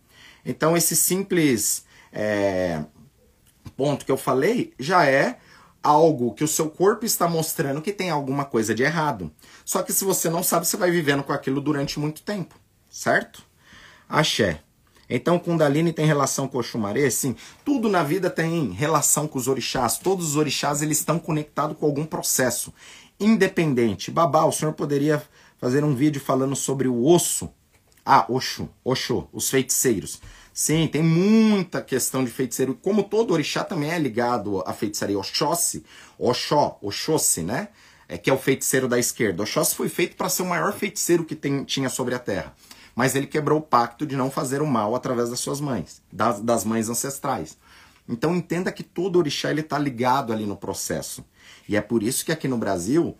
[0.46, 2.82] Então esse simples é,
[3.76, 5.38] ponto que eu falei já é
[5.82, 9.30] algo que o seu corpo está mostrando que tem alguma coisa de errado.
[9.62, 12.54] Só que se você não sabe, você vai vivendo com aquilo durante muito tempo,
[12.88, 13.49] certo?
[14.10, 14.60] Axé.
[15.08, 17.08] Então, Kundalini tem relação com Oxumaré?
[17.10, 17.36] Sim.
[17.64, 19.98] Tudo na vida tem relação com os orixás.
[19.98, 22.74] Todos os orixás eles estão conectados com algum processo.
[23.18, 24.10] Independente.
[24.10, 25.22] Babá, o senhor poderia
[25.58, 27.50] fazer um vídeo falando sobre o osso?
[28.04, 30.20] Ah, Oxu, Oxô, os feiticeiros.
[30.52, 32.74] Sim, tem muita questão de feiticeiro.
[32.74, 35.84] Como todo orixá também é ligado à feitiçaria Oxóssi,
[36.18, 37.68] Oxó, Oxóssi, né?
[38.08, 39.42] É que é o feiticeiro da esquerda.
[39.42, 42.54] Oxóssi foi feito para ser o maior feiticeiro que tem, tinha sobre a Terra
[42.94, 46.40] mas ele quebrou o pacto de não fazer o mal através das suas mães, das,
[46.40, 47.56] das mães ancestrais.
[48.08, 51.24] Então entenda que todo orixá ele está ligado ali no processo.
[51.68, 53.16] E é por isso que aqui no Brasil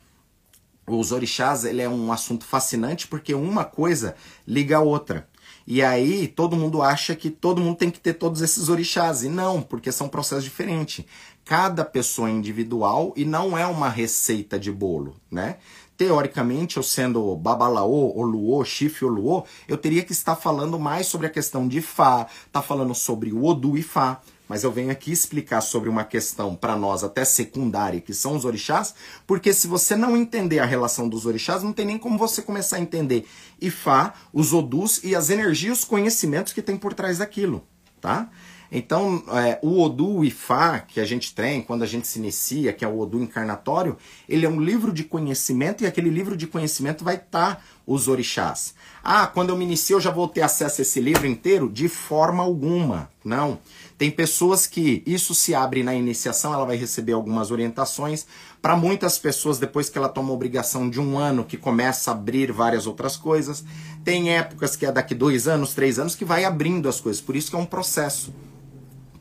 [0.86, 4.16] os orixás ele é um assunto fascinante porque uma coisa
[4.46, 5.28] liga a outra.
[5.66, 9.22] E aí todo mundo acha que todo mundo tem que ter todos esses orixás.
[9.22, 11.04] E não, porque são processos diferentes.
[11.44, 15.58] Cada pessoa é individual e não é uma receita de bolo, né?
[16.00, 21.30] Teoricamente, eu sendo Babalaô, Oluô, Chifre Oluô, eu teria que estar falando mais sobre a
[21.30, 24.18] questão de Fá, tá falando sobre o Odu e Fá.
[24.48, 28.46] Mas eu venho aqui explicar sobre uma questão para nós até secundária, que são os
[28.46, 28.94] orixás,
[29.26, 32.76] porque se você não entender a relação dos orixás, não tem nem como você começar
[32.76, 33.28] a entender
[33.60, 37.62] Ifá, os Odus e as energias, os conhecimentos que tem por trás daquilo,
[38.00, 38.30] tá?
[38.72, 42.84] Então, é, o Odu Ifá, que a gente tem quando a gente se inicia, que
[42.84, 43.96] é o Odu encarnatório,
[44.28, 48.06] ele é um livro de conhecimento e aquele livro de conhecimento vai estar tá os
[48.06, 48.74] orixás.
[49.02, 51.68] Ah, quando eu me inicio eu já vou ter acesso a esse livro inteiro?
[51.68, 53.58] De forma alguma, não.
[53.98, 58.26] Tem pessoas que isso se abre na iniciação, ela vai receber algumas orientações.
[58.62, 62.14] Para muitas pessoas, depois que ela toma a obrigação de um ano, que começa a
[62.14, 63.64] abrir várias outras coisas.
[64.04, 67.20] Tem épocas que é daqui dois anos, três anos, que vai abrindo as coisas.
[67.20, 68.32] Por isso que é um processo.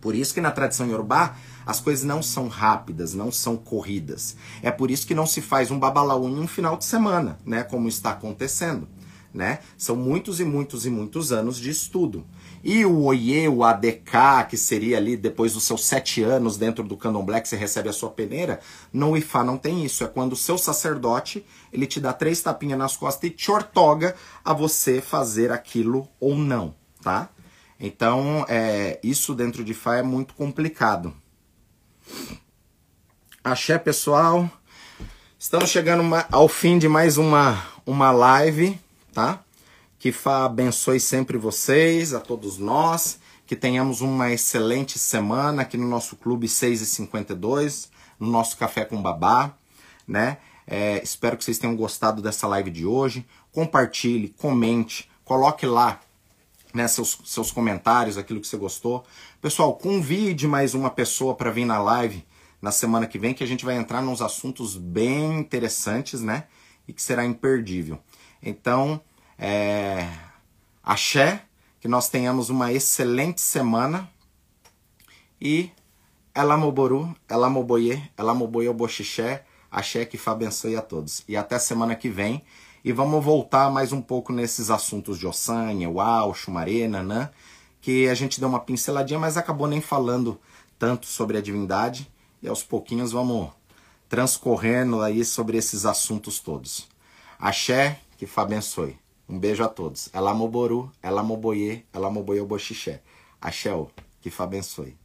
[0.01, 1.35] Por isso que na tradição iorubá
[1.65, 4.35] as coisas não são rápidas, não são corridas.
[4.61, 7.63] É por isso que não se faz um babalaú em um final de semana, né,
[7.63, 8.87] como está acontecendo,
[9.31, 9.59] né?
[9.77, 12.25] São muitos e muitos e muitos anos de estudo.
[12.63, 16.97] E o Oye, o ADK, que seria ali depois dos seus sete anos dentro do
[16.97, 18.59] candomblé que você recebe a sua peneira,
[18.91, 20.03] no Ifá não tem isso.
[20.03, 24.15] É quando o seu sacerdote ele te dá três tapinhas nas costas e te ortoga
[24.43, 27.29] a você fazer aquilo ou não, tá?
[27.80, 31.13] Então, é, isso dentro de Fá é muito complicado.
[33.41, 34.51] Axé, pessoal.
[35.38, 38.77] Estamos chegando ao fim de mais uma, uma live,
[39.13, 39.41] tá?
[39.97, 43.17] Que Fá abençoe sempre vocês, a todos nós.
[43.47, 48.84] Que tenhamos uma excelente semana aqui no nosso Clube 6 e 52, no nosso Café
[48.84, 49.53] com Babá,
[50.05, 50.38] né?
[50.67, 53.25] É, espero que vocês tenham gostado dessa live de hoje.
[53.51, 55.99] Compartilhe, comente, coloque lá
[56.74, 59.03] né, seus, seus comentários, aquilo que você gostou.
[59.41, 62.26] Pessoal, convide mais uma pessoa para vir na live
[62.61, 66.45] na semana que vem, que a gente vai entrar nos assuntos bem interessantes, né?
[66.88, 67.99] E que será imperdível.
[68.41, 69.01] Então,
[69.38, 70.09] é...
[70.84, 71.43] axé,
[71.80, 74.09] que nós tenhamos uma excelente semana.
[75.39, 75.72] E
[76.36, 81.24] Elamoboru, Elamoboye, Elamoboye Oboxixé, axé que Fá abençoe a todos.
[81.28, 82.43] E até semana que vem.
[82.82, 87.30] E vamos voltar mais um pouco nesses assuntos de Ossanha, Uau, Xumaré, Nanã,
[87.82, 90.39] que a gente deu uma pinceladinha, mas acabou nem falando
[90.77, 92.09] tanto sobre a divindade.
[92.41, 93.49] E aos pouquinhos vamos
[94.07, 96.88] transcorrendo aí sobre esses assuntos todos.
[97.38, 98.97] Axé, que Fá abençoe.
[99.27, 100.07] Um beijo a todos.
[100.13, 103.01] Ela moboru, ela moboye, ela boxixé.
[103.41, 103.71] Axé,
[104.21, 104.98] que Fá abençoe.